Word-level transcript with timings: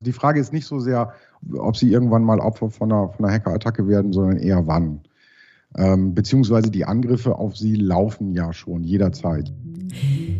Die 0.00 0.12
Frage 0.12 0.40
ist 0.40 0.52
nicht 0.52 0.66
so 0.66 0.80
sehr, 0.80 1.12
ob 1.56 1.76
sie 1.76 1.92
irgendwann 1.92 2.24
mal 2.24 2.40
Opfer 2.40 2.70
von 2.70 2.92
einer, 2.92 3.14
einer 3.18 3.30
Hackerattacke 3.30 3.86
werden, 3.86 4.12
sondern 4.12 4.38
eher 4.38 4.66
wann. 4.66 5.00
Ähm, 5.76 6.14
beziehungsweise 6.14 6.70
die 6.70 6.84
Angriffe 6.84 7.36
auf 7.36 7.56
sie 7.56 7.76
laufen 7.76 8.32
ja 8.32 8.52
schon 8.52 8.84
jederzeit. 8.84 9.52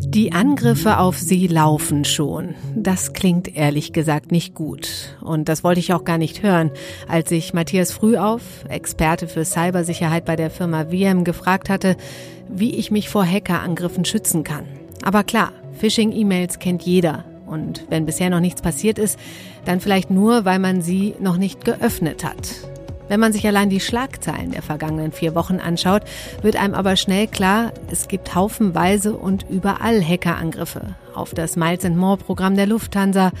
Die 0.05 0.31
Angriffe 0.31 0.99
auf 0.99 1.17
sie 1.17 1.47
laufen 1.47 2.05
schon. 2.05 2.53
Das 2.75 3.13
klingt 3.13 3.55
ehrlich 3.55 3.93
gesagt 3.93 4.31
nicht 4.31 4.53
gut. 4.53 5.17
Und 5.21 5.49
das 5.49 5.63
wollte 5.63 5.79
ich 5.79 5.93
auch 5.93 6.03
gar 6.03 6.19
nicht 6.19 6.43
hören, 6.43 6.69
als 7.07 7.31
ich 7.31 7.53
Matthias 7.53 7.91
Frühauf, 7.91 8.65
Experte 8.69 9.27
für 9.27 9.43
Cybersicherheit 9.43 10.25
bei 10.25 10.35
der 10.35 10.51
Firma 10.51 10.85
VM, 10.85 11.23
gefragt 11.23 11.69
hatte, 11.69 11.95
wie 12.47 12.75
ich 12.75 12.91
mich 12.91 13.09
vor 13.09 13.25
Hackerangriffen 13.25 14.05
schützen 14.05 14.43
kann. 14.43 14.65
Aber 15.03 15.23
klar, 15.23 15.51
Phishing-E-Mails 15.73 16.59
kennt 16.59 16.83
jeder. 16.83 17.25
Und 17.45 17.85
wenn 17.89 18.05
bisher 18.05 18.29
noch 18.29 18.39
nichts 18.39 18.61
passiert 18.61 18.97
ist, 18.97 19.19
dann 19.65 19.79
vielleicht 19.79 20.09
nur, 20.09 20.45
weil 20.45 20.59
man 20.59 20.81
sie 20.81 21.15
noch 21.19 21.37
nicht 21.37 21.65
geöffnet 21.65 22.23
hat. 22.23 22.49
Wenn 23.09 23.19
man 23.19 23.33
sich 23.33 23.45
allein 23.45 23.69
die 23.69 23.81
Schlagzeilen 23.81 24.51
der 24.51 24.61
vergangenen 24.61 25.11
vier 25.11 25.35
Wochen 25.35 25.59
anschaut, 25.59 26.03
wird 26.41 26.55
einem 26.55 26.73
aber 26.73 26.95
schnell 26.95 27.27
klar, 27.27 27.73
es 27.91 28.07
gibt 28.07 28.33
haufenweise 28.33 29.15
und 29.15 29.45
überall 29.49 30.01
Hackerangriffe 30.03 30.95
auf 31.13 31.33
das 31.33 31.55
Miles 31.55 31.87
More 31.89 32.17
Programm 32.17 32.55
der 32.55 32.65
Lufthansa, 32.65 33.31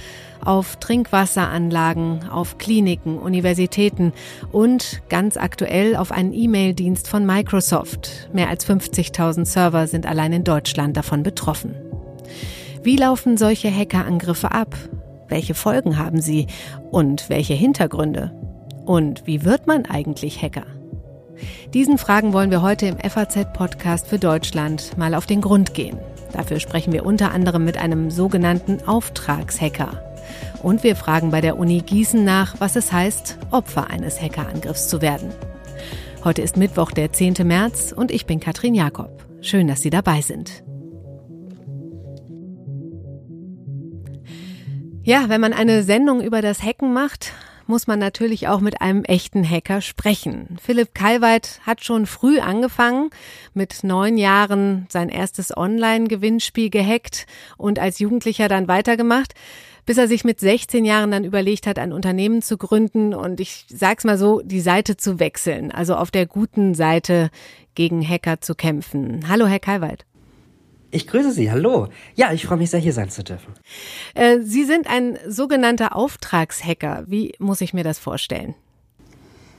auf 0.43 0.75
Trinkwasseranlagen, 0.75 2.29
auf 2.29 2.57
Kliniken, 2.57 3.17
Universitäten 3.17 4.13
und 4.51 5.01
ganz 5.09 5.37
aktuell 5.37 5.95
auf 5.95 6.11
einen 6.11 6.33
E-Mail-Dienst 6.33 7.07
von 7.07 7.25
Microsoft. 7.25 8.29
Mehr 8.33 8.49
als 8.49 8.67
50.000 8.67 9.45
Server 9.45 9.87
sind 9.87 10.05
allein 10.05 10.33
in 10.33 10.43
Deutschland 10.43 10.97
davon 10.97 11.23
betroffen. 11.23 11.75
Wie 12.83 12.95
laufen 12.95 13.37
solche 13.37 13.73
Hackerangriffe 13.73 14.51
ab? 14.51 14.75
Welche 15.27 15.53
Folgen 15.53 15.97
haben 15.97 16.21
sie 16.21 16.47
und 16.91 17.29
welche 17.29 17.53
Hintergründe? 17.53 18.31
Und 18.85 19.25
wie 19.25 19.45
wird 19.45 19.67
man 19.67 19.85
eigentlich 19.85 20.41
Hacker? 20.41 20.65
Diesen 21.73 21.97
Fragen 21.97 22.33
wollen 22.33 22.51
wir 22.51 22.61
heute 22.61 22.85
im 22.87 22.97
FAZ-Podcast 22.97 24.07
für 24.07 24.19
Deutschland 24.19 24.97
mal 24.97 25.15
auf 25.15 25.25
den 25.25 25.41
Grund 25.41 25.73
gehen. 25.73 25.97
Dafür 26.31 26.59
sprechen 26.59 26.93
wir 26.93 27.05
unter 27.05 27.31
anderem 27.31 27.63
mit 27.65 27.77
einem 27.77 28.11
sogenannten 28.11 28.79
Auftragshacker. 28.85 30.03
Und 30.61 30.83
wir 30.83 30.95
fragen 30.95 31.31
bei 31.31 31.41
der 31.41 31.57
Uni 31.57 31.81
Gießen 31.81 32.23
nach, 32.23 32.59
was 32.59 32.75
es 32.75 32.91
heißt, 32.91 33.37
Opfer 33.51 33.89
eines 33.89 34.21
Hackerangriffs 34.21 34.87
zu 34.87 35.01
werden. 35.01 35.29
Heute 36.23 36.41
ist 36.41 36.57
Mittwoch, 36.57 36.91
der 36.91 37.11
10. 37.11 37.35
März 37.43 37.91
und 37.91 38.11
ich 38.11 38.25
bin 38.25 38.39
Katrin 38.39 38.75
Jakob. 38.75 39.23
Schön, 39.41 39.67
dass 39.67 39.81
Sie 39.81 39.89
dabei 39.89 40.21
sind. 40.21 40.63
Ja, 45.05 45.27
wenn 45.27 45.41
man 45.41 45.51
eine 45.51 45.83
Sendung 45.83 46.21
über 46.21 46.41
das 46.41 46.63
Hacken 46.63 46.93
macht, 46.93 47.33
muss 47.67 47.87
man 47.87 47.99
natürlich 47.99 48.47
auch 48.47 48.61
mit 48.61 48.81
einem 48.81 49.03
echten 49.03 49.47
Hacker 49.47 49.81
sprechen. 49.81 50.57
Philipp 50.61 50.95
Kalweit 50.95 51.59
hat 51.65 51.83
schon 51.83 52.05
früh 52.05 52.39
angefangen, 52.39 53.09
mit 53.53 53.83
neun 53.83 54.17
Jahren 54.17 54.87
sein 54.89 55.09
erstes 55.09 55.55
Online-Gewinnspiel 55.55 56.69
gehackt 56.69 57.25
und 57.57 57.79
als 57.79 57.99
Jugendlicher 57.99 58.47
dann 58.47 58.67
weitergemacht 58.69 59.33
bis 59.85 59.97
er 59.97 60.07
sich 60.07 60.23
mit 60.23 60.39
16 60.39 60.85
Jahren 60.85 61.11
dann 61.11 61.25
überlegt 61.25 61.67
hat, 61.67 61.77
ein 61.77 61.91
Unternehmen 61.91 62.41
zu 62.41 62.57
gründen 62.57 63.13
und 63.13 63.41
ich 63.41 63.65
sag's 63.67 64.05
mal 64.05 64.17
so, 64.17 64.41
die 64.41 64.61
Seite 64.61 64.95
zu 64.95 65.19
wechseln, 65.19 65.73
also 65.73 65.95
auf 65.95 66.09
der 66.09 66.25
guten 66.25 66.73
Seite 66.73 67.29
gegen 67.75 68.07
Hacker 68.07 68.39
zu 68.39 68.55
kämpfen. 68.55 69.25
Hallo, 69.27 69.45
Herr 69.45 69.59
Kalweit. 69.59 70.05
Ich 70.93 71.07
grüße 71.07 71.31
Sie, 71.31 71.49
hallo. 71.49 71.87
Ja, 72.13 72.31
ich 72.33 72.45
freue 72.45 72.59
mich 72.59 72.69
sehr, 72.69 72.79
hier 72.79 72.93
sein 72.93 73.09
zu 73.09 73.23
dürfen. 73.23 73.53
Äh, 74.13 74.41
Sie 74.41 74.63
sind 74.63 74.87
ein 74.87 75.17
sogenannter 75.27 75.95
Auftragshacker. 75.95 77.05
Wie 77.07 77.33
muss 77.39 77.61
ich 77.61 77.73
mir 77.73 77.83
das 77.83 77.97
vorstellen? 77.97 78.53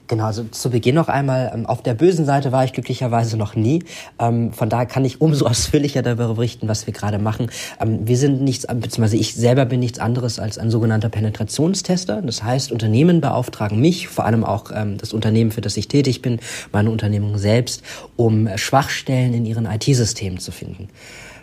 Genau, 0.06 0.24
also 0.26 0.44
zu 0.44 0.70
Beginn 0.70 0.96
noch 0.96 1.08
einmal, 1.08 1.50
ähm, 1.54 1.64
auf 1.64 1.82
der 1.82 1.94
bösen 1.94 2.26
Seite 2.26 2.52
war 2.52 2.64
ich 2.64 2.74
glücklicherweise 2.74 3.38
noch 3.38 3.56
nie. 3.56 3.84
Ähm, 4.18 4.52
von 4.52 4.68
daher 4.68 4.84
kann 4.84 5.04
ich 5.04 5.22
umso 5.22 5.46
ausführlicher 5.48 6.02
darüber 6.02 6.34
berichten, 6.34 6.68
was 6.68 6.86
wir 6.86 6.92
gerade 6.92 7.18
machen. 7.18 7.50
Ähm, 7.80 8.06
wir 8.06 8.18
sind 8.18 8.42
nichts, 8.42 8.66
beziehungsweise 8.66 9.16
ich 9.16 9.34
selber 9.34 9.64
bin 9.64 9.80
nichts 9.80 9.98
anderes 9.98 10.38
als 10.38 10.58
ein 10.58 10.70
sogenannter 10.70 11.08
Penetrationstester. 11.08 12.20
Das 12.20 12.42
heißt, 12.42 12.70
Unternehmen 12.70 13.22
beauftragen 13.22 13.80
mich, 13.80 14.08
vor 14.08 14.26
allem 14.26 14.44
auch 14.44 14.70
das 14.98 15.12
Unternehmen, 15.12 15.50
für 15.50 15.60
das 15.60 15.76
ich 15.76 15.88
tätig 15.88 16.22
bin, 16.22 16.40
meine 16.72 16.90
Unternehmung 16.90 17.38
selbst, 17.38 17.82
um 18.16 18.48
Schwachstellen 18.56 19.34
in 19.34 19.46
ihren 19.46 19.66
IT-Systemen 19.66 20.38
zu 20.38 20.52
finden. 20.52 20.88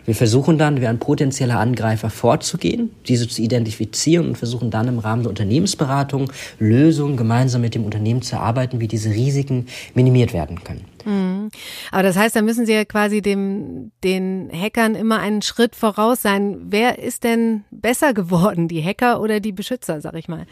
Wir 0.04 0.14
versuchen 0.14 0.58
dann, 0.58 0.80
wie 0.80 0.86
ein 0.86 0.98
potenzieller 0.98 1.58
Angreifer 1.58 2.10
vorzugehen, 2.10 2.90
diese 3.06 3.28
zu 3.28 3.40
identifizieren 3.42 4.28
und 4.28 4.38
versuchen 4.38 4.70
dann 4.70 4.88
im 4.88 4.98
Rahmen 4.98 5.22
der 5.22 5.30
Unternehmensberatung 5.30 6.32
Lösungen 6.58 7.16
gemeinsam 7.16 7.60
mit 7.60 7.74
dem 7.74 7.84
Unternehmen 7.84 8.22
zu 8.22 8.36
erarbeiten, 8.36 8.80
wie 8.80 8.88
diese 8.88 9.10
Risiken 9.10 9.66
minimiert 9.94 10.32
werden 10.32 10.64
können. 10.64 10.84
Mhm. 11.04 11.50
Aber 11.90 12.02
das 12.02 12.16
heißt, 12.16 12.34
da 12.34 12.42
müssen 12.42 12.66
Sie 12.66 12.72
ja 12.72 12.84
quasi 12.84 13.22
dem, 13.22 13.92
den 14.04 14.50
Hackern 14.52 14.94
immer 14.94 15.20
einen 15.20 15.42
Schritt 15.42 15.76
voraus 15.76 16.22
sein. 16.22 16.58
Wer 16.68 16.98
ist 16.98 17.24
denn 17.24 17.64
besser 17.70 18.14
geworden, 18.14 18.68
die 18.68 18.82
Hacker 18.82 19.20
oder 19.20 19.40
die 19.40 19.52
Beschützer, 19.52 20.00
sag 20.00 20.14
ich 20.14 20.28
mal? 20.28 20.46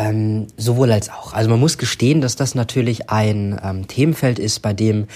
Ähm, 0.00 0.46
sowohl 0.56 0.92
als 0.92 1.10
auch. 1.10 1.34
Also 1.34 1.50
man 1.50 1.60
muss 1.60 1.76
gestehen, 1.76 2.22
dass 2.22 2.34
das 2.34 2.54
natürlich 2.54 3.10
ein 3.10 3.60
ähm, 3.62 3.86
Themenfeld 3.86 4.38
ist, 4.38 4.60
bei 4.60 4.72
dem 4.72 5.08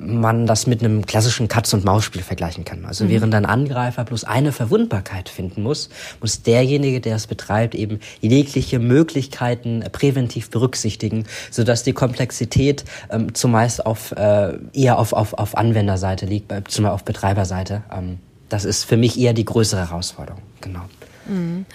man 0.00 0.46
das 0.46 0.66
mit 0.66 0.82
einem 0.82 1.06
klassischen 1.06 1.46
Katz-und-Maus-Spiel 1.46 2.22
vergleichen 2.22 2.64
kann. 2.64 2.84
Also 2.84 3.04
mhm. 3.04 3.10
während 3.10 3.34
ein 3.36 3.46
Angreifer 3.46 4.04
bloß 4.04 4.24
eine 4.24 4.50
Verwundbarkeit 4.50 5.28
finden 5.28 5.62
muss, 5.62 5.88
muss 6.20 6.42
derjenige, 6.42 7.00
der 7.00 7.14
es 7.14 7.28
betreibt, 7.28 7.76
eben 7.76 8.00
jegliche 8.20 8.80
Möglichkeiten 8.80 9.84
präventiv 9.92 10.50
berücksichtigen, 10.50 11.24
sodass 11.52 11.84
die 11.84 11.92
Komplexität 11.92 12.84
ähm, 13.10 13.34
zumeist 13.34 13.86
auf, 13.86 14.10
äh, 14.12 14.54
eher 14.72 14.98
auf, 14.98 15.12
auf, 15.12 15.34
auf 15.34 15.56
Anwenderseite 15.56 16.26
liegt, 16.26 16.50
äh, 16.50 16.62
zumal 16.66 16.90
auf 16.90 17.04
Betreiberseite. 17.04 17.82
Ähm, 17.96 18.18
das 18.48 18.64
ist 18.64 18.82
für 18.82 18.96
mich 18.96 19.16
eher 19.16 19.32
die 19.32 19.44
größere 19.44 19.88
Herausforderung. 19.88 20.42
Genau. 20.60 20.82
Mhm. 21.28 21.66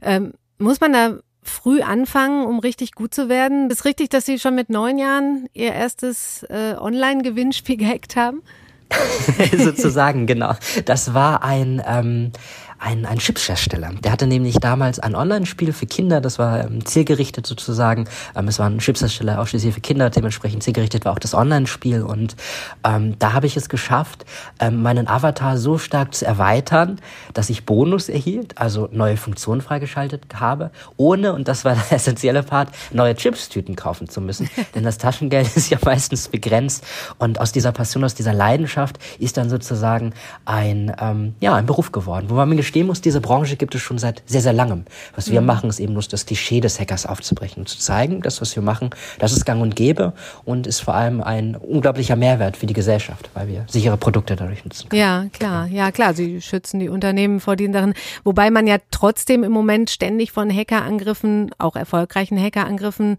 Ähm, 0.00 0.32
muss 0.58 0.80
man 0.80 0.92
da 0.92 1.18
früh 1.42 1.82
anfangen, 1.82 2.46
um 2.46 2.58
richtig 2.58 2.92
gut 2.92 3.14
zu 3.14 3.28
werden. 3.28 3.70
Ist 3.70 3.84
richtig, 3.84 4.10
dass 4.10 4.26
Sie 4.26 4.38
schon 4.38 4.54
mit 4.54 4.70
neun 4.70 4.98
Jahren 4.98 5.48
Ihr 5.52 5.72
erstes 5.72 6.42
äh, 6.44 6.74
Online-Gewinnspiel 6.78 7.76
gehackt 7.78 8.16
haben? 8.16 8.42
Sozusagen, 9.56 10.26
genau. 10.26 10.54
Das 10.84 11.14
war 11.14 11.44
ein, 11.44 11.82
ähm, 11.86 12.32
ein, 12.80 13.04
ein 13.04 13.18
Chipshersteller. 13.18 13.90
Der 14.02 14.10
hatte 14.10 14.26
nämlich 14.26 14.56
damals 14.56 14.98
ein 14.98 15.14
Online-Spiel 15.14 15.72
für 15.72 15.86
Kinder, 15.86 16.20
das 16.22 16.38
war 16.38 16.64
ähm, 16.64 16.84
zielgerichtet 16.84 17.46
sozusagen. 17.46 18.08
Ähm, 18.34 18.48
es 18.48 18.58
war 18.58 18.66
ein 18.66 18.78
Chipshersteller 18.78 19.38
ausschließlich 19.38 19.74
für 19.74 19.80
Kinder, 19.80 20.08
dementsprechend 20.08 20.62
zielgerichtet 20.62 21.04
war 21.04 21.12
auch 21.12 21.18
das 21.18 21.34
Online-Spiel. 21.34 22.02
Und 22.02 22.36
ähm, 22.82 23.18
da 23.18 23.34
habe 23.34 23.46
ich 23.46 23.56
es 23.58 23.68
geschafft, 23.68 24.24
ähm, 24.58 24.82
meinen 24.82 25.08
Avatar 25.08 25.58
so 25.58 25.76
stark 25.76 26.14
zu 26.14 26.24
erweitern, 26.24 27.00
dass 27.34 27.50
ich 27.50 27.66
Bonus 27.66 28.08
erhielt, 28.08 28.56
also 28.56 28.88
neue 28.90 29.18
Funktionen 29.18 29.60
freigeschaltet 29.60 30.40
habe, 30.40 30.70
ohne, 30.96 31.34
und 31.34 31.48
das 31.48 31.66
war 31.66 31.74
der 31.90 31.92
essentielle 31.92 32.42
Part, 32.42 32.70
neue 32.92 33.14
Chips-Tüten 33.14 33.76
kaufen 33.76 34.08
zu 34.08 34.22
müssen. 34.22 34.48
Denn 34.74 34.84
das 34.84 34.96
Taschengeld 34.96 35.54
ist 35.54 35.68
ja 35.68 35.78
meistens 35.84 36.28
begrenzt. 36.28 36.86
Und 37.18 37.40
aus 37.40 37.52
dieser 37.52 37.72
Passion, 37.72 38.04
aus 38.04 38.14
dieser 38.14 38.32
Leidenschaft 38.32 38.98
ist 39.18 39.36
dann 39.36 39.50
sozusagen 39.50 40.14
ein, 40.46 40.96
ähm, 40.98 41.34
ja, 41.40 41.54
ein 41.54 41.66
Beruf 41.66 41.92
geworden, 41.92 42.30
wo 42.30 42.34
man 42.36 42.48
mir 42.48 42.69
gestehen 42.70 42.86
muss, 42.86 43.00
diese 43.00 43.20
Branche 43.20 43.56
gibt 43.56 43.74
es 43.74 43.82
schon 43.82 43.98
seit 43.98 44.22
sehr, 44.26 44.40
sehr 44.40 44.52
langem. 44.52 44.84
Was 45.16 45.30
wir 45.30 45.40
mhm. 45.40 45.46
machen, 45.48 45.70
ist 45.70 45.80
eben 45.80 45.92
nur 45.92 46.04
das 46.08 46.24
Klischee 46.24 46.60
des 46.60 46.78
Hackers 46.78 47.04
aufzubrechen 47.04 47.62
und 47.62 47.68
zu 47.68 47.78
zeigen, 47.78 48.22
das, 48.22 48.40
was 48.40 48.54
wir 48.54 48.62
machen, 48.62 48.90
das 49.18 49.32
ist 49.32 49.44
gang 49.44 49.60
und 49.60 49.74
gäbe 49.74 50.12
und 50.44 50.68
ist 50.68 50.78
vor 50.78 50.94
allem 50.94 51.20
ein 51.20 51.56
unglaublicher 51.56 52.14
Mehrwert 52.14 52.56
für 52.56 52.66
die 52.66 52.72
Gesellschaft, 52.72 53.28
weil 53.34 53.48
wir 53.48 53.64
sichere 53.68 53.96
Produkte 53.96 54.36
dadurch 54.36 54.64
nutzen 54.64 54.88
können. 54.88 55.00
Ja, 55.00 55.26
klar, 55.32 55.66
ja, 55.66 55.90
klar. 55.90 56.14
Sie 56.14 56.40
schützen 56.40 56.78
die 56.78 56.88
Unternehmen 56.88 57.40
vor 57.40 57.56
den 57.56 57.72
Sachen. 57.72 57.94
Wobei 58.22 58.52
man 58.52 58.68
ja 58.68 58.76
trotzdem 58.92 59.42
im 59.42 59.52
Moment 59.52 59.90
ständig 59.90 60.30
von 60.30 60.48
Hackerangriffen, 60.48 61.50
auch 61.58 61.74
erfolgreichen 61.74 62.40
Hackerangriffen, 62.40 63.16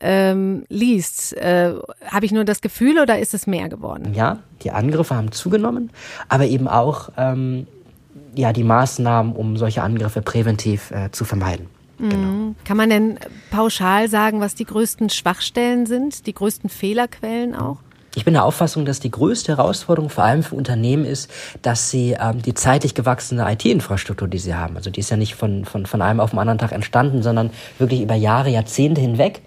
ähm, 0.00 0.64
liest. 0.68 1.36
Äh, 1.36 1.74
Habe 2.06 2.26
ich 2.26 2.32
nur 2.32 2.44
das 2.44 2.60
Gefühl 2.60 3.00
oder 3.00 3.18
ist 3.18 3.34
es 3.34 3.48
mehr 3.48 3.68
geworden? 3.68 4.14
Ja, 4.14 4.38
die 4.62 4.70
Angriffe 4.70 5.16
haben 5.16 5.32
zugenommen, 5.32 5.90
aber 6.28 6.46
eben 6.46 6.68
auch 6.68 7.10
ähm, 7.16 7.66
ja, 8.34 8.52
die 8.52 8.64
Maßnahmen, 8.64 9.34
um 9.34 9.56
solche 9.56 9.82
Angriffe 9.82 10.22
präventiv 10.22 10.90
äh, 10.90 11.10
zu 11.10 11.24
vermeiden. 11.24 11.66
Mhm. 11.98 12.10
Genau. 12.10 12.54
Kann 12.64 12.76
man 12.76 12.90
denn 12.90 13.18
pauschal 13.50 14.08
sagen, 14.08 14.40
was 14.40 14.54
die 14.54 14.64
größten 14.64 15.10
Schwachstellen 15.10 15.86
sind, 15.86 16.26
die 16.26 16.34
größten 16.34 16.68
Fehlerquellen 16.68 17.54
auch? 17.54 17.78
Ich 18.14 18.26
bin 18.26 18.34
der 18.34 18.44
Auffassung, 18.44 18.84
dass 18.84 19.00
die 19.00 19.10
größte 19.10 19.56
Herausforderung 19.56 20.10
vor 20.10 20.24
allem 20.24 20.42
für 20.42 20.54
Unternehmen 20.54 21.06
ist, 21.06 21.30
dass 21.62 21.90
sie 21.90 22.14
ähm, 22.20 22.42
die 22.42 22.52
zeitlich 22.52 22.94
gewachsene 22.94 23.50
IT-Infrastruktur, 23.50 24.28
die 24.28 24.38
sie 24.38 24.54
haben, 24.54 24.76
also 24.76 24.90
die 24.90 25.00
ist 25.00 25.10
ja 25.10 25.16
nicht 25.16 25.34
von, 25.34 25.64
von, 25.64 25.86
von 25.86 26.02
einem 26.02 26.20
auf 26.20 26.30
den 26.30 26.38
anderen 26.38 26.58
Tag 26.58 26.72
entstanden, 26.72 27.22
sondern 27.22 27.50
wirklich 27.78 28.02
über 28.02 28.14
Jahre, 28.14 28.50
Jahrzehnte 28.50 29.00
hinweg, 29.00 29.40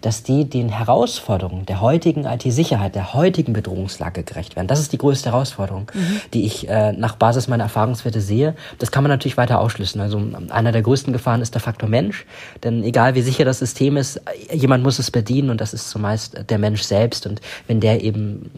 dass 0.00 0.22
die 0.22 0.44
den 0.44 0.68
Herausforderungen 0.68 1.66
der 1.66 1.80
heutigen 1.80 2.24
IT-Sicherheit, 2.24 2.94
der 2.94 3.14
heutigen 3.14 3.52
Bedrohungslage 3.52 4.22
gerecht 4.22 4.56
werden. 4.56 4.66
Das 4.66 4.80
ist 4.80 4.92
die 4.92 4.98
größte 4.98 5.30
Herausforderung, 5.30 5.90
mhm. 5.94 6.20
die 6.34 6.44
ich 6.44 6.68
äh, 6.68 6.92
nach 6.92 7.16
Basis 7.16 7.48
meiner 7.48 7.64
Erfahrungswerte 7.64 8.20
sehe. 8.20 8.54
Das 8.78 8.90
kann 8.90 9.02
man 9.02 9.10
natürlich 9.10 9.36
weiter 9.36 9.60
ausschließen. 9.60 10.00
Also 10.00 10.20
einer 10.50 10.72
der 10.72 10.82
größten 10.82 11.12
Gefahren 11.12 11.42
ist 11.42 11.54
der 11.54 11.60
Faktor 11.60 11.88
Mensch, 11.88 12.26
denn 12.64 12.82
egal 12.82 13.14
wie 13.14 13.22
sicher 13.22 13.44
das 13.44 13.58
System 13.58 13.96
ist, 13.96 14.20
jemand 14.52 14.84
muss 14.84 14.98
es 14.98 15.10
bedienen 15.10 15.50
und 15.50 15.60
das 15.60 15.74
ist 15.74 15.90
zumeist 15.90 16.44
der 16.48 16.58
Mensch 16.58 16.82
selbst. 16.82 17.26
Und 17.26 17.40
wenn 17.66 17.80
der 17.80 18.02
eben 18.02 18.50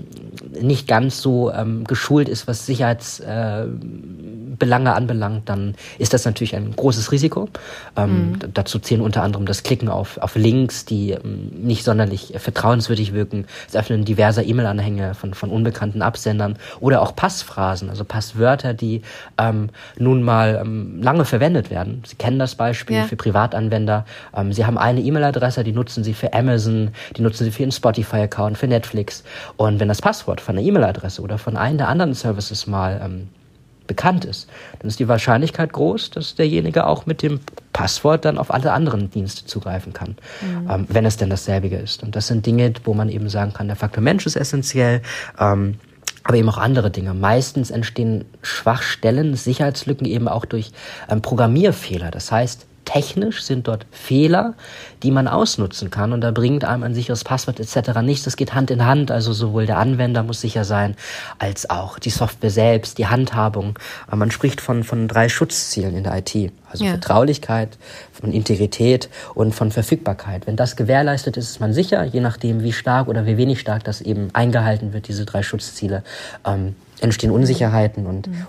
nicht 0.60 0.88
ganz 0.88 1.20
so 1.20 1.52
ähm, 1.52 1.84
geschult 1.84 2.28
ist, 2.28 2.46
was 2.46 2.66
Sicherheitsbelange 2.66 4.90
äh, 4.90 4.92
anbelangt, 4.92 5.48
dann 5.48 5.74
ist 5.98 6.12
das 6.12 6.24
natürlich 6.24 6.56
ein 6.56 6.74
großes 6.74 7.12
Risiko. 7.12 7.48
Ähm, 7.96 8.32
mhm. 8.32 8.38
Dazu 8.54 8.78
zählen 8.78 9.02
unter 9.02 9.22
anderem 9.22 9.46
das 9.46 9.62
Klicken 9.62 9.88
auf, 9.88 10.18
auf 10.18 10.36
Links, 10.36 10.84
die 10.84 11.12
ähm, 11.12 11.29
nicht 11.30 11.84
sonderlich 11.84 12.34
vertrauenswürdig 12.36 13.12
wirken, 13.12 13.46
das 13.66 13.76
Öffnen 13.76 14.04
diverser 14.04 14.44
E-Mail-Anhänge 14.44 15.14
von, 15.14 15.34
von 15.34 15.50
unbekannten 15.50 16.02
Absendern 16.02 16.56
oder 16.80 17.02
auch 17.02 17.14
Passphrasen, 17.16 17.90
also 17.90 18.04
Passwörter, 18.04 18.74
die 18.74 19.02
ähm, 19.38 19.70
nun 19.98 20.22
mal 20.22 20.60
ähm, 20.60 21.02
lange 21.02 21.24
verwendet 21.24 21.70
werden. 21.70 22.02
Sie 22.06 22.16
kennen 22.16 22.38
das 22.38 22.54
Beispiel 22.54 22.96
ja. 22.96 23.04
für 23.04 23.16
Privatanwender. 23.16 24.04
Ähm, 24.34 24.52
Sie 24.52 24.66
haben 24.66 24.78
eine 24.78 25.00
E-Mail-Adresse, 25.00 25.64
die 25.64 25.72
nutzen 25.72 26.04
Sie 26.04 26.14
für 26.14 26.32
Amazon, 26.32 26.90
die 27.16 27.22
nutzen 27.22 27.44
Sie 27.44 27.50
für 27.50 27.62
Ihren 27.62 27.72
Spotify-Account, 27.72 28.58
für 28.58 28.66
Netflix. 28.66 29.24
Und 29.56 29.80
wenn 29.80 29.88
das 29.88 30.00
Passwort 30.00 30.40
von 30.40 30.56
einer 30.56 30.66
E-Mail-Adresse 30.66 31.22
oder 31.22 31.38
von 31.38 31.56
einem 31.56 31.78
der 31.78 31.88
anderen 31.88 32.14
Services 32.14 32.66
mal 32.66 33.00
ähm, 33.02 33.28
bekannt 33.90 34.24
ist, 34.24 34.48
dann 34.78 34.88
ist 34.88 35.00
die 35.00 35.08
Wahrscheinlichkeit 35.08 35.72
groß, 35.72 36.10
dass 36.10 36.36
derjenige 36.36 36.86
auch 36.86 37.06
mit 37.06 37.22
dem 37.22 37.40
Passwort 37.72 38.24
dann 38.24 38.38
auf 38.38 38.54
alle 38.54 38.72
anderen 38.72 39.10
Dienste 39.10 39.46
zugreifen 39.46 39.92
kann, 39.92 40.16
mhm. 40.40 40.70
ähm, 40.70 40.86
wenn 40.88 41.04
es 41.04 41.16
denn 41.16 41.28
dasselbe 41.28 41.66
ist. 41.66 42.04
Und 42.04 42.14
das 42.14 42.28
sind 42.28 42.46
Dinge, 42.46 42.72
wo 42.84 42.94
man 42.94 43.08
eben 43.08 43.28
sagen 43.28 43.52
kann, 43.52 43.66
der 43.66 43.74
Faktor 43.74 44.00
Mensch 44.00 44.26
ist 44.26 44.36
essentiell. 44.36 45.02
Ähm, 45.40 45.74
aber 46.22 46.36
eben 46.36 46.48
auch 46.50 46.58
andere 46.58 46.90
Dinge. 46.90 47.14
Meistens 47.14 47.70
entstehen 47.70 48.26
Schwachstellen, 48.42 49.34
Sicherheitslücken 49.34 50.06
eben 50.06 50.28
auch 50.28 50.44
durch 50.44 50.70
ähm, 51.08 51.22
Programmierfehler. 51.22 52.10
Das 52.10 52.30
heißt, 52.30 52.66
technisch 52.92 53.42
sind 53.42 53.68
dort 53.68 53.86
Fehler, 53.92 54.54
die 55.02 55.10
man 55.10 55.28
ausnutzen 55.28 55.90
kann 55.90 56.12
und 56.12 56.22
da 56.22 56.32
bringt 56.32 56.64
einem 56.64 56.82
ein 56.82 56.94
sicheres 56.94 57.22
Passwort 57.22 57.60
etc. 57.60 58.00
nichts. 58.02 58.24
Das 58.24 58.36
geht 58.36 58.52
Hand 58.54 58.70
in 58.70 58.84
Hand, 58.84 59.10
also 59.10 59.32
sowohl 59.32 59.66
der 59.66 59.78
Anwender 59.78 60.22
muss 60.22 60.40
sicher 60.40 60.64
sein, 60.64 60.96
als 61.38 61.70
auch 61.70 61.98
die 61.98 62.10
Software 62.10 62.50
selbst, 62.50 62.98
die 62.98 63.06
Handhabung. 63.06 63.78
Man 64.12 64.30
spricht 64.30 64.60
von, 64.60 64.82
von 64.82 65.06
drei 65.06 65.28
Schutzzielen 65.28 65.96
in 65.96 66.04
der 66.04 66.16
IT, 66.16 66.52
also 66.68 66.84
ja. 66.84 66.90
Vertraulichkeit, 66.90 67.78
von 68.12 68.32
Integrität 68.32 69.08
und 69.34 69.54
von 69.54 69.70
Verfügbarkeit. 69.70 70.46
Wenn 70.46 70.56
das 70.56 70.74
gewährleistet 70.74 71.36
ist, 71.36 71.48
ist 71.48 71.60
man 71.60 71.72
sicher, 71.72 72.02
je 72.04 72.20
nachdem 72.20 72.62
wie 72.62 72.72
stark 72.72 73.06
oder 73.06 73.24
wie 73.24 73.36
wenig 73.36 73.60
stark 73.60 73.84
das 73.84 74.00
eben 74.00 74.30
eingehalten 74.32 74.92
wird, 74.92 75.06
diese 75.06 75.24
drei 75.24 75.42
Schutzziele, 75.42 76.02
ähm, 76.44 76.74
entstehen 77.00 77.30
Unsicherheiten 77.30 78.06
und 78.06 78.26
mhm. 78.26 78.46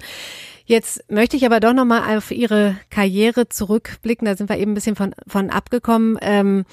Jetzt 0.72 1.04
möchte 1.12 1.36
ich 1.36 1.46
aber 1.46 1.60
doch 1.60 1.74
nochmal 1.74 2.16
auf 2.16 2.32
Ihre 2.32 2.78
Karriere 2.90 3.50
zurückblicken. 3.50 4.26
Da 4.26 4.38
sind 4.38 4.48
wir 4.48 4.58
eben 4.58 4.72
ein 4.72 4.74
bisschen 4.74 4.96
von, 4.96 5.14
von 5.28 5.50
abgekommen. 5.50 6.18
Ähm, 6.22 6.64